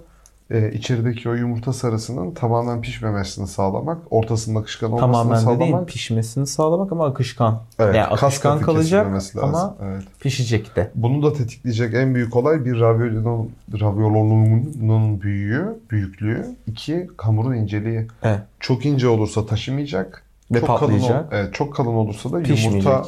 e, 0.52 0.72
içerideki 0.72 1.30
o 1.30 1.34
yumurta 1.34 1.74
sarısının 1.74 2.32
tamamen 2.32 2.82
pişmemesini 2.82 3.48
sağlamak. 3.48 3.98
Ortasının 4.10 4.60
akışkan 4.62 4.92
olmasını 4.92 5.12
Tamamen 5.12 5.42
de 5.56 5.60
değil 5.60 5.72
sağlamak. 5.72 5.88
pişmesini 5.88 6.48
sağlamak 6.48 6.92
ama 6.92 7.06
akışkan. 7.06 7.62
Evet, 7.80 7.96
yani 7.96 8.08
akışkan 8.08 8.62
kalacak 8.62 9.08
ama 9.42 9.76
Evet. 9.84 10.04
pişecek 10.20 10.76
de. 10.76 10.92
Bunu 10.96 11.24
da 11.24 11.34
tetikleyecek 11.34 11.94
en 11.94 12.16
büyük 12.16 12.36
olay 12.36 12.66
bir 12.66 12.80
raviolinin 12.80 13.52
raviolonun 13.82 15.22
büyüğü, 15.22 15.80
büyüklüğü. 15.92 16.46
iki 16.68 17.08
hamurun 17.18 17.54
inceliği. 17.56 18.08
Evet. 18.24 18.40
Çok 18.60 18.86
ince 18.86 19.08
olursa 19.08 19.46
taşımayacak. 19.46 20.24
Ve 20.52 20.60
çok 20.60 20.68
kalın, 20.68 20.80
patlayacak. 20.80 21.26
ol- 21.26 21.36
evet, 21.38 21.54
çok 21.54 21.76
kalın 21.76 21.88
olursa 21.96 22.32
da 22.32 22.40
Pişmeyecek. 22.40 22.72
yumurta 22.72 23.04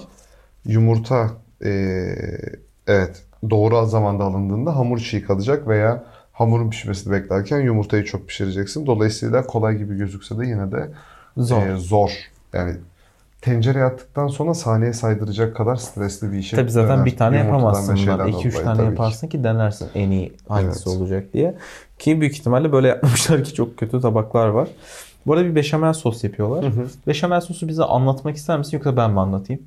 yumurta 0.66 1.30
eee, 1.66 2.40
evet 2.88 3.24
doğru 3.50 3.86
zamanda 3.86 4.24
alındığında 4.24 4.76
hamur 4.76 5.00
çiğ 5.00 5.24
kalacak 5.24 5.68
veya 5.68 6.04
hamurun 6.34 6.70
pişmesini 6.70 7.14
beklerken 7.14 7.60
yumurtayı 7.60 8.04
çok 8.06 8.28
pişireceksin. 8.28 8.86
Dolayısıyla 8.86 9.46
kolay 9.48 9.78
gibi 9.78 9.98
gözükse 9.98 10.38
de 10.40 10.46
yine 10.48 10.72
de 10.72 10.90
Zor. 11.38 11.62
eee, 11.62 11.76
zor. 11.76 12.12
Yani 12.54 12.76
tencereye 13.42 13.86
attıktan 13.86 14.28
sonra 14.28 14.54
saniye 14.54 14.94
saydıracak 14.94 15.56
kadar 15.56 15.76
stresli 15.76 16.32
bir 16.32 16.38
işe 16.38 16.56
Tabii 16.56 16.72
zaten 16.72 16.96
döner. 16.96 17.06
bir 17.06 17.18
tane 17.18 17.38
Yumurtadan 17.38 17.58
yapamazsın 17.62 17.96
bundan. 17.96 18.06
şeyden 18.28 18.28
2-3 18.40 18.52
dolayı 18.54 18.66
tane 18.66 18.78
tabii 18.78 18.86
ki. 18.88 18.92
yaparsın 18.92 19.28
ki 19.28 19.44
denersin 19.44 19.88
en 19.96 20.12
iyi 20.12 20.34
hangisi 20.48 20.90
Evet. 20.90 21.00
olacak 21.02 21.34
diye. 21.34 21.56
Ki 22.00 22.22
büyük 22.22 22.34
ihtimalle 22.38 22.72
böyle 22.72 22.88
yapmışlar 22.94 23.44
ki 23.44 23.54
çok 23.54 23.78
kötü 23.78 24.02
tabaklar 24.02 24.48
var. 24.48 24.68
Bu 25.26 25.34
arada 25.34 25.46
bir 25.46 25.56
beşamel 25.56 25.94
sos 25.94 26.24
yapıyorlar. 26.24 26.64
Hı 26.66 26.82
hı. 26.82 26.88
Beşamel 27.08 27.42
sosu 27.42 27.68
bize 27.68 27.84
anlatmak 27.84 28.36
ister 28.36 28.58
misin 28.58 28.78
yoksa 28.78 28.98
ben 28.98 29.12
mi 29.12 29.20
anlatayım? 29.20 29.62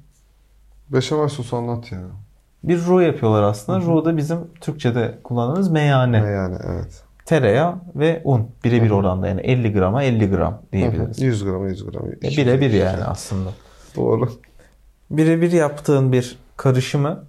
Beşamel 0.89 1.29
sosu 1.29 1.57
anlat 1.57 1.93
ya. 1.93 1.99
Bir 2.65 2.87
roux 2.87 3.03
yapıyorlar 3.07 3.43
aslında. 3.43 3.81
Roux 3.81 4.05
da 4.05 4.17
bizim 4.17 4.39
Türkçe'de 4.61 5.19
kullandığımız 5.25 5.71
meyane. 5.71 6.17
Yani 6.17 6.57
evet. 6.65 7.03
Tereyağı 7.25 7.75
ve 7.95 8.23
un. 8.25 8.51
Birebir 8.65 8.91
oranda 8.91 9.29
yani 9.29 9.41
50 9.41 9.73
grama 9.73 10.03
50 10.03 10.31
gram 10.31 10.63
diyebiliriz. 10.73 11.21
100 11.21 11.45
gram 11.45 11.69
100 11.69 11.87
gram. 11.87 12.09
E, 12.09 12.23
Birebir 12.23 12.71
yani 12.71 13.05
aslında. 13.05 13.51
Doğru. 13.97 14.31
Birebir 15.11 15.53
yaptığın 15.53 16.13
bir 16.13 16.39
karışımı 16.57 17.25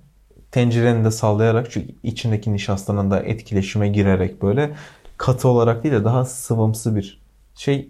tencereni 0.51 1.05
de 1.05 1.11
sallayarak 1.11 1.71
çünkü 1.71 1.95
içindeki 2.03 2.53
nişastanın 2.53 3.11
da 3.11 3.19
etkileşime 3.19 3.87
girerek 3.87 4.41
böyle 4.41 4.71
katı 5.17 5.47
olarak 5.47 5.83
değil 5.83 5.95
de 5.95 6.05
daha 6.05 6.25
sıvımsı 6.25 6.95
bir 6.95 7.21
şey 7.55 7.89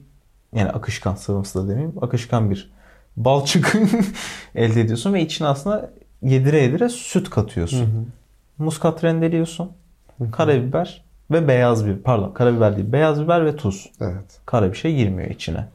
yani 0.56 0.70
akışkan 0.70 1.16
sıvımsı 1.16 1.64
da 1.64 1.70
demeyeyim 1.70 2.04
akışkan 2.04 2.52
bir 2.52 2.72
balçık 3.18 3.76
elde 4.56 4.82
ediyorsun 4.82 5.14
ve 5.14 5.22
içine 5.22 5.48
aslında 5.48 5.94
yedire 6.22 6.62
yedire 6.62 6.90
süt 6.90 7.30
katıyorsun. 7.30 8.12
Muskat 8.58 9.04
rendeliyorsun. 9.04 9.72
Karabiber 10.32 11.04
ve 11.32 11.48
beyaz 11.48 11.86
biber 11.86 12.02
pardon 12.04 12.32
karabiber 12.34 12.78
değil 12.78 12.92
beyaz 12.92 13.22
biber 13.22 13.46
ve 13.46 13.56
tuz. 13.56 13.90
Evet. 14.02 14.40
Kara 14.46 14.72
bir 14.72 14.78
şey 14.78 14.96
girmiyor 14.96 15.30
içine. 15.30 15.66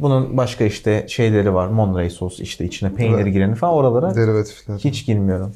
Bunun 0.00 0.36
başka 0.36 0.64
işte 0.64 1.06
şeyleri 1.08 1.54
var. 1.54 1.66
Monterey 1.66 2.10
sos 2.10 2.40
işte 2.40 2.64
içine 2.64 2.94
peynir 2.94 3.18
Evet. 3.18 3.32
gireni 3.32 3.54
falan 3.54 3.74
oralara 3.74 4.14
Derivatifler. 4.14 4.78
hiç 4.78 5.06
girmiyorum. 5.06 5.54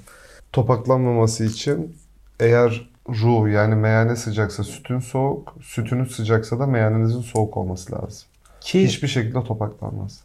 Topaklanmaması 0.53 1.45
için 1.45 1.97
eğer 2.41 2.89
ruh 3.09 3.53
yani 3.53 3.75
meyane 3.75 4.17
sıcaksa 4.17 4.65
sütün 4.65 4.99
soğuk, 5.01 5.55
sütünüz 5.63 6.17
sıcaksa 6.17 6.59
da 6.59 6.67
meyanenizin 6.67 7.21
soğuk 7.21 7.57
olması 7.57 7.93
lazım. 7.93 8.29
Ki 8.61 8.85
Hiçbir 8.85 9.09
şekilde 9.09 9.45
topaklanmaz. 9.45 10.21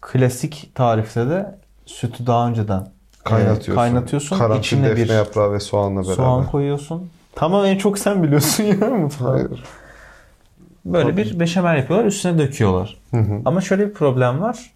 klasik 0.00 0.70
tarifte 0.74 1.28
de 1.28 1.54
sütü 1.86 2.26
daha 2.26 2.48
önceden 2.48 2.88
Kaynatıyorsun. 3.24 3.74
kaynatıyorsun. 3.74 4.38
Karanfil, 4.38 4.60
içine 4.60 4.82
defne 4.90 4.96
bir 5.04 5.08
yaprağı 5.08 5.52
ve 5.52 5.60
soğanla 5.60 6.00
beraber. 6.00 6.14
soğan 6.14 6.46
koyuyorsun. 6.46 7.10
Tamam 7.34 7.64
en 7.66 7.78
çok 7.78 7.98
sen 7.98 8.22
biliyorsun 8.22 8.64
ya 8.80 8.86
mutfağı. 8.90 9.30
Hayır. 9.32 9.64
Böyle 10.84 11.16
bir 11.16 11.40
beşamel 11.40 11.76
yapıyorlar 11.78 12.06
üstüne 12.06 12.38
döküyorlar. 12.38 12.96
Hı 13.10 13.16
hı. 13.16 13.40
Ama 13.44 13.60
şöyle 13.60 13.88
bir 13.88 13.94
problem 13.94 14.40
var. 14.40 14.70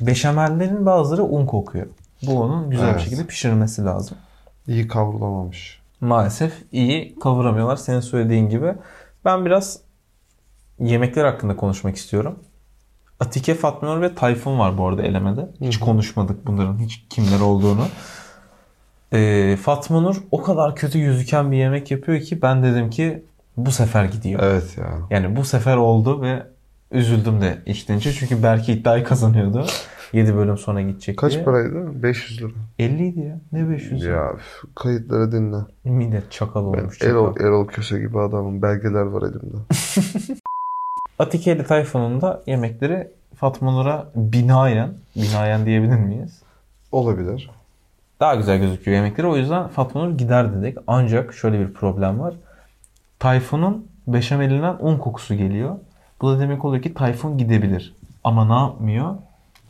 Beşamellerin 0.00 0.86
bazıları 0.86 1.24
un 1.24 1.46
kokuyor. 1.46 1.86
Bu 2.22 2.32
unun 2.40 2.70
güzel 2.70 2.86
bir 2.86 2.90
Evet. 2.92 3.00
şekilde 3.00 3.24
pişirilmesi 3.26 3.84
lazım. 3.84 4.16
İyi 4.68 4.88
kavrulamamış. 4.88 5.80
maalesef 6.00 6.52
iyi 6.72 7.18
kavuramıyorlar 7.18 7.76
senin 7.76 8.00
söylediğin 8.00 8.48
gibi. 8.48 8.74
Ben 9.24 9.46
biraz 9.46 9.78
yemekler 10.80 11.24
hakkında 11.24 11.56
konuşmak 11.56 11.96
istiyorum. 11.96 12.38
Atike, 13.20 13.54
Fatma 13.54 13.94
Nur 13.94 14.02
ve 14.02 14.14
Tayfun 14.14 14.58
var 14.58 14.78
bu 14.78 14.86
arada 14.88 15.02
elemede. 15.02 15.48
Hiç 15.60 15.78
konuşmadık 15.78 16.46
bunların 16.46 16.78
hiç 16.78 17.04
kimler 17.10 17.40
olduğunu. 17.40 17.84
Ee, 19.12 19.56
Fatma 19.62 20.00
Nur 20.00 20.16
o 20.30 20.42
kadar 20.42 20.76
kötü 20.76 21.00
gözüken 21.00 21.52
bir 21.52 21.56
yemek 21.56 21.90
yapıyor 21.90 22.20
ki 22.20 22.42
ben 22.42 22.62
dedim 22.62 22.90
ki 22.90 23.22
bu 23.56 23.70
sefer 23.70 24.04
gidiyor. 24.04 24.40
Evet 24.42 24.78
ya. 24.78 24.86
Yani 25.10 25.36
bu 25.36 25.44
sefer 25.44 25.76
oldu 25.76 26.22
ve 26.22 26.42
üzüldüm 26.92 27.40
de 27.40 27.58
içten 27.66 27.98
içe. 27.98 28.12
Çünkü 28.12 28.42
belki 28.42 28.72
iddiayı 28.72 29.04
kazanıyordu. 29.04 29.66
7 30.12 30.36
bölüm 30.36 30.58
sonra 30.58 30.82
gidecek 30.82 31.18
Kaç 31.18 31.32
diye. 31.32 31.44
paraydı? 31.44 32.02
500 32.02 32.40
lira. 32.42 32.48
50 32.78 33.06
idi 33.06 33.20
ya. 33.20 33.40
Ne 33.52 33.68
500 33.70 34.04
ya. 34.04 34.12
Ya 34.12 34.32
üf, 34.32 34.62
kayıtları 34.74 35.32
dinle. 35.32 35.56
Millet 35.84 36.32
çakal 36.32 36.72
Ben 36.72 36.78
olmuş. 36.78 36.98
çakal. 36.98 37.10
Erol, 37.12 37.36
Erol 37.40 37.66
Köse 37.66 37.98
gibi 37.98 38.20
adamım. 38.20 38.62
Belgeler 38.62 39.02
var 39.02 39.22
elimde. 39.22 39.56
Atikeli 41.18 41.64
Tayfun'un 41.66 42.20
da 42.20 42.42
yemekleri 42.46 43.10
Fatma 43.36 43.70
Nur'a 43.72 44.06
binayen, 44.14 44.94
binayen 45.16 45.66
diyebilir 45.66 45.96
miyiz? 45.96 46.42
Olabilir. 46.92 47.50
Daha 48.20 48.34
güzel 48.34 48.58
gözüküyor 48.58 48.96
yemekleri. 48.96 49.26
O 49.26 49.36
yüzden 49.36 49.68
Fatma 49.68 50.04
Nur 50.04 50.18
gider 50.18 50.54
dedik. 50.54 50.78
Ancak 50.86 51.34
şöyle 51.34 51.60
bir 51.60 51.72
problem 51.74 52.20
var. 52.20 52.34
Tayfun'un 53.18 53.86
beşamelinden 54.06 54.76
un 54.80 54.98
kokusu 54.98 55.34
geliyor. 55.34 55.76
Bu 56.20 56.30
da 56.30 56.40
demek 56.40 56.64
oluyor 56.64 56.82
ki 56.82 56.94
Tayfun 56.94 57.38
gidebilir. 57.38 57.94
Ama 58.24 58.44
ne 58.44 58.52
yapmıyor? 58.66 59.14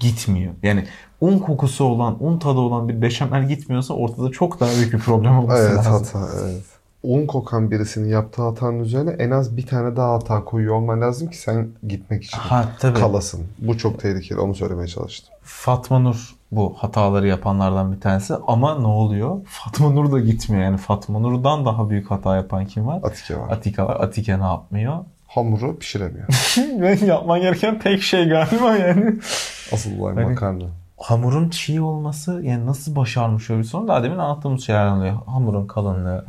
Gitmiyor. 0.00 0.52
Yani 0.62 0.84
un 1.20 1.38
kokusu 1.38 1.84
olan, 1.84 2.16
un 2.24 2.38
tadı 2.38 2.58
olan 2.58 2.88
bir 2.88 3.02
beşamel 3.02 3.48
gitmiyorsa 3.48 3.94
ortada 3.94 4.30
çok 4.30 4.60
daha 4.60 4.70
büyük 4.70 4.92
bir 4.92 4.98
problem 4.98 5.38
olması 5.38 5.62
Evet 5.62 5.76
lazım. 5.76 5.92
hata 5.92 6.28
evet. 6.44 6.62
Un 7.02 7.26
kokan 7.26 7.70
birisinin 7.70 8.08
yaptığı 8.08 8.42
hatanın 8.42 8.78
üzerine 8.80 9.10
en 9.10 9.30
az 9.30 9.56
bir 9.56 9.66
tane 9.66 9.96
daha 9.96 10.12
hata 10.14 10.44
koyuyor 10.44 10.74
olman 10.74 11.00
lazım 11.00 11.30
ki 11.30 11.36
sen 11.38 11.68
gitmek 11.88 12.24
için 12.24 12.38
Ha 12.38 12.64
tabii. 12.80 12.98
kalasın. 12.98 13.46
Bu 13.58 13.78
çok 13.78 14.00
tehlikeli. 14.00 14.40
Onu 14.40 14.54
söylemeye 14.54 14.88
çalıştım. 14.88 15.34
Fatma 15.42 15.98
Nur 15.98 16.34
bu 16.52 16.74
hataları 16.78 17.26
yapanlardan 17.26 17.92
bir 17.92 18.00
tanesi 18.00 18.34
ama 18.46 18.78
ne 18.78 18.86
oluyor? 18.86 19.36
Fatma 19.46 19.90
Nur 19.90 20.12
da 20.12 20.20
gitmiyor. 20.20 20.64
Yani 20.64 20.76
Fatma 20.76 21.18
Nur'dan 21.18 21.64
daha 21.64 21.90
büyük 21.90 22.10
hata 22.10 22.36
yapan 22.36 22.64
kim 22.66 22.86
var? 22.86 23.00
Atike 23.02 23.36
var. 23.38 23.50
Atike 23.50 23.82
var. 23.82 24.00
Atike 24.00 24.38
ne 24.40 24.44
yapmıyor? 24.44 24.96
Hamuru 25.26 25.78
pişiremiyor. 25.78 26.26
Ve 26.80 26.98
yapman 27.06 27.40
gereken 27.40 27.78
tek 27.78 28.02
şey 28.02 28.28
galiba 28.28 28.76
yani. 28.76 29.16
Asıl 29.72 29.98
olay 30.00 30.14
Hani- 30.14 30.26
makarna. 30.26 30.64
Hamurun 30.98 31.48
çiğ 31.50 31.80
olması 31.80 32.40
yani 32.44 32.66
nasıl 32.66 32.96
başarmış 32.96 33.50
öyle 33.50 33.60
bir 33.60 33.66
sorun? 33.66 33.88
Daha 33.88 34.02
demin 34.02 34.18
anlattığımız 34.18 34.62
şeylerden 34.64 34.96
oluyor. 34.96 35.14
Hamurun 35.26 35.66
kalınlığı, 35.66 36.24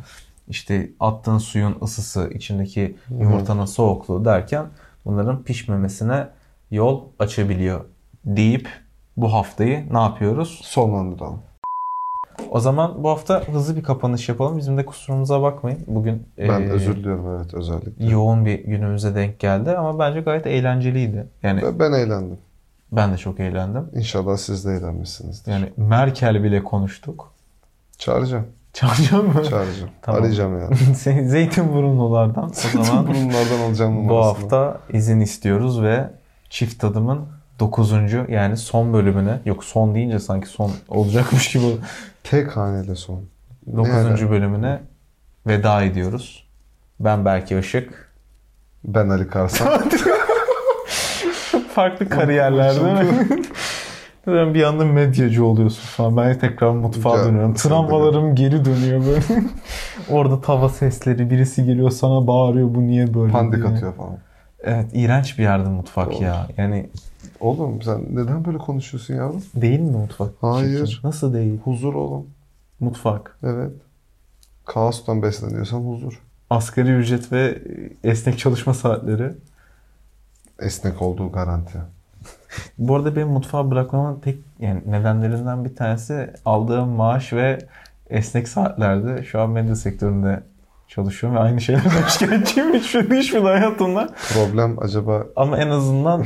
işte 0.48 0.90
attığın 1.00 1.38
suyun 1.38 1.76
ısısı, 1.82 2.30
içindeki 2.34 2.96
yumurtanın 3.10 3.64
soğukluğu 3.64 4.24
derken 4.24 4.66
bunların 5.04 5.42
pişmemesine 5.42 6.26
yol 6.70 7.04
açabiliyor 7.18 7.84
deyip 8.24 8.68
bu 9.16 9.32
haftayı 9.32 9.94
ne 9.94 9.98
yapıyoruz? 9.98 10.60
Sonlandıralım. 10.64 11.40
O 12.50 12.60
zaman 12.60 13.04
bu 13.04 13.08
hafta 13.10 13.40
hızlı 13.48 13.76
bir 13.76 13.82
kapanış 13.82 14.28
yapalım. 14.28 14.58
Bizim 14.58 14.78
de 14.78 14.86
kusurumuza 14.86 15.42
bakmayın. 15.42 15.78
Bugün 15.86 16.22
Ben 16.38 16.60
eee, 16.60 16.68
özür 16.70 16.96
diliyorum 16.96 17.36
evet 17.36 17.54
özellikle. 17.54 18.04
yoğun 18.10 18.44
bir 18.44 18.64
günümüze 18.64 19.14
denk 19.14 19.40
geldi 19.40 19.70
ama 19.76 19.98
bence 19.98 20.20
gayet 20.20 20.46
eğlenceliydi. 20.46 21.26
Yani 21.42 21.62
Ben, 21.62 21.78
ben 21.78 21.92
eğlendim. 21.92 22.38
ben 22.92 23.12
de 23.12 23.16
çok 23.16 23.40
eğlendim. 23.40 23.84
İnşallah 23.94 24.36
siz 24.36 24.64
de 24.66 24.72
eğlenmişsinizdir. 24.72 25.52
Yani 25.52 25.72
Merkel 25.76 26.42
bile 26.42 26.64
konuştuk. 26.64 27.32
Çağıracağım. 27.98 28.46
Çağıracağım 28.78 29.26
mı? 29.26 29.44
Çağıracağım. 29.44 29.90
Tamam. 30.02 30.20
Arayacağım 30.20 30.60
yani. 30.60 30.76
Seni 30.94 31.28
Zeytinburnulardan 31.28 32.50
o 32.50 32.82
zaman 32.82 33.06
Bunlardan 33.08 33.60
alacağım 33.68 33.96
bu 33.96 34.02
numarasını. 34.02 34.42
hafta 34.42 34.80
izin 34.92 35.20
istiyoruz 35.20 35.82
ve 35.82 36.10
çift 36.50 36.80
tadımın 36.80 37.28
9. 37.60 37.92
yani 38.28 38.56
son 38.56 38.92
bölümüne 38.92 39.40
yok 39.44 39.64
son 39.64 39.94
deyince 39.94 40.18
sanki 40.18 40.46
son 40.46 40.72
olacakmış 40.88 41.52
gibi 41.52 41.64
Tek 42.24 42.56
haneli 42.56 42.96
son. 42.96 43.24
9. 43.76 43.88
Yani 43.94 44.30
bölümüne 44.30 44.80
veda 45.46 45.82
ediyoruz. 45.82 46.48
Ben 47.00 47.24
Berke 47.24 47.58
Işık. 47.58 48.12
ben 48.84 49.08
Ali 49.08 49.28
Karsan. 49.28 49.82
Farklı 51.74 52.08
kariyerler 52.08 52.74
değil 52.74 53.12
mi? 53.12 53.42
Ben 54.28 54.54
bir 54.54 54.62
anda 54.62 54.84
medyacı 54.84 55.44
oluyorsun 55.44 55.82
falan. 55.82 56.16
Ben 56.16 56.38
tekrar 56.38 56.70
mutfağa 56.70 57.24
dönüyorum. 57.24 57.54
Travmalarım 57.54 58.34
geri 58.34 58.64
dönüyor 58.64 59.00
böyle. 59.06 59.44
Orada 60.10 60.40
tava 60.40 60.68
sesleri, 60.68 61.30
birisi 61.30 61.64
geliyor 61.64 61.90
sana 61.90 62.26
bağırıyor 62.26 62.74
bu 62.74 62.82
niye 62.86 63.14
böyle 63.14 63.32
Pandik 63.32 63.62
diye. 63.62 63.72
atıyor 63.72 63.94
falan. 63.94 64.18
Evet 64.62 64.86
iğrenç 64.92 65.38
bir 65.38 65.42
yerdi 65.42 65.68
mutfak 65.68 66.12
Doğru. 66.12 66.22
ya. 66.24 66.46
Yani 66.56 66.90
Oğlum 67.40 67.82
sen 67.82 68.04
neden 68.10 68.44
böyle 68.44 68.58
konuşuyorsun 68.58 69.14
yavrum? 69.14 69.42
değil 69.54 69.80
mi 69.80 69.90
mutfak? 69.96 70.30
Hayır. 70.40 70.86
Çirkin. 70.86 71.08
Nasıl 71.08 71.34
değil? 71.34 71.60
Huzur 71.64 71.94
oğlum. 71.94 72.26
Mutfak. 72.80 73.38
Evet. 73.42 73.72
Kaostan 74.64 75.22
besleniyorsan 75.22 75.80
huzur. 75.80 76.22
Asgari 76.50 76.90
ücret 76.92 77.32
ve 77.32 77.62
esnek 78.04 78.38
çalışma 78.38 78.74
saatleri. 78.74 79.32
Esnek 80.60 81.02
olduğu 81.02 81.32
garanti. 81.32 81.78
Bu 82.78 82.96
arada 82.96 83.16
benim 83.16 83.28
mutfağı 83.28 83.70
bırakmamın 83.70 84.20
tek 84.20 84.38
yani 84.60 84.82
nedenlerinden 84.86 85.64
bir 85.64 85.76
tanesi 85.76 86.30
aldığım 86.44 86.88
maaş 86.88 87.32
ve 87.32 87.58
esnek 88.10 88.48
saatlerde 88.48 89.24
şu 89.24 89.40
an 89.40 89.50
medya 89.50 89.76
sektöründe 89.76 90.42
çalışıyorum 90.88 91.38
ve 91.38 91.42
aynı 91.42 91.60
şeylerden 91.60 92.06
şikayetçiyim 92.08 92.74
hiçbir, 92.74 93.18
hiçbir 93.18 93.40
hayatımda. 93.40 94.08
Problem 94.32 94.78
acaba 94.82 95.26
Ama 95.36 95.58
en 95.58 95.68
azından 95.68 96.24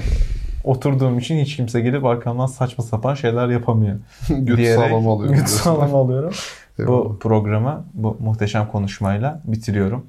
oturduğum 0.64 1.18
için 1.18 1.38
hiç 1.38 1.56
kimse 1.56 1.80
gelip 1.80 2.04
arkamdan 2.04 2.46
saçma 2.46 2.84
sapan 2.84 3.14
şeyler 3.14 3.48
yapamıyor. 3.48 3.98
göt 4.28 4.56
diyerek 4.56 4.90
sağlam 4.90 5.08
alıyor. 5.08 5.28
Göt 5.28 5.38
diyorsun. 5.38 5.56
sağlam 5.56 5.94
alıyorum. 5.94 6.32
bu 6.78 7.18
programı 7.20 7.84
bu 7.94 8.16
muhteşem 8.20 8.68
konuşmayla 8.68 9.42
bitiriyorum. 9.44 10.06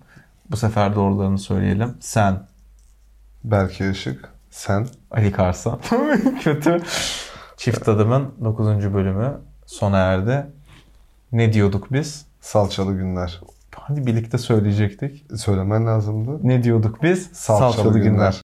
Bu 0.51 0.57
sefer 0.57 0.95
doğrularını 0.95 1.39
söyleyelim. 1.39 1.93
Sen 1.99 2.39
Berke 3.43 3.91
Işık. 3.91 4.32
Sen. 4.53 4.87
Ali 5.11 5.31
Karsan. 5.31 5.79
Kötü. 6.43 6.81
Çift 7.57 7.89
Adım'ın 7.89 8.33
9. 8.43 8.93
bölümü 8.93 9.37
sona 9.65 9.97
erdi. 9.97 10.45
Ne 11.31 11.53
diyorduk 11.53 11.93
biz? 11.93 12.25
Salçalı 12.41 12.93
günler. 12.93 13.41
Hadi 13.75 14.05
birlikte 14.05 14.37
söyleyecektik. 14.37 15.25
Söylemen 15.37 15.87
lazımdı. 15.87 16.39
Ne 16.43 16.63
diyorduk 16.63 17.03
biz? 17.03 17.29
Salçalı 17.33 17.99
günler. 17.99 18.41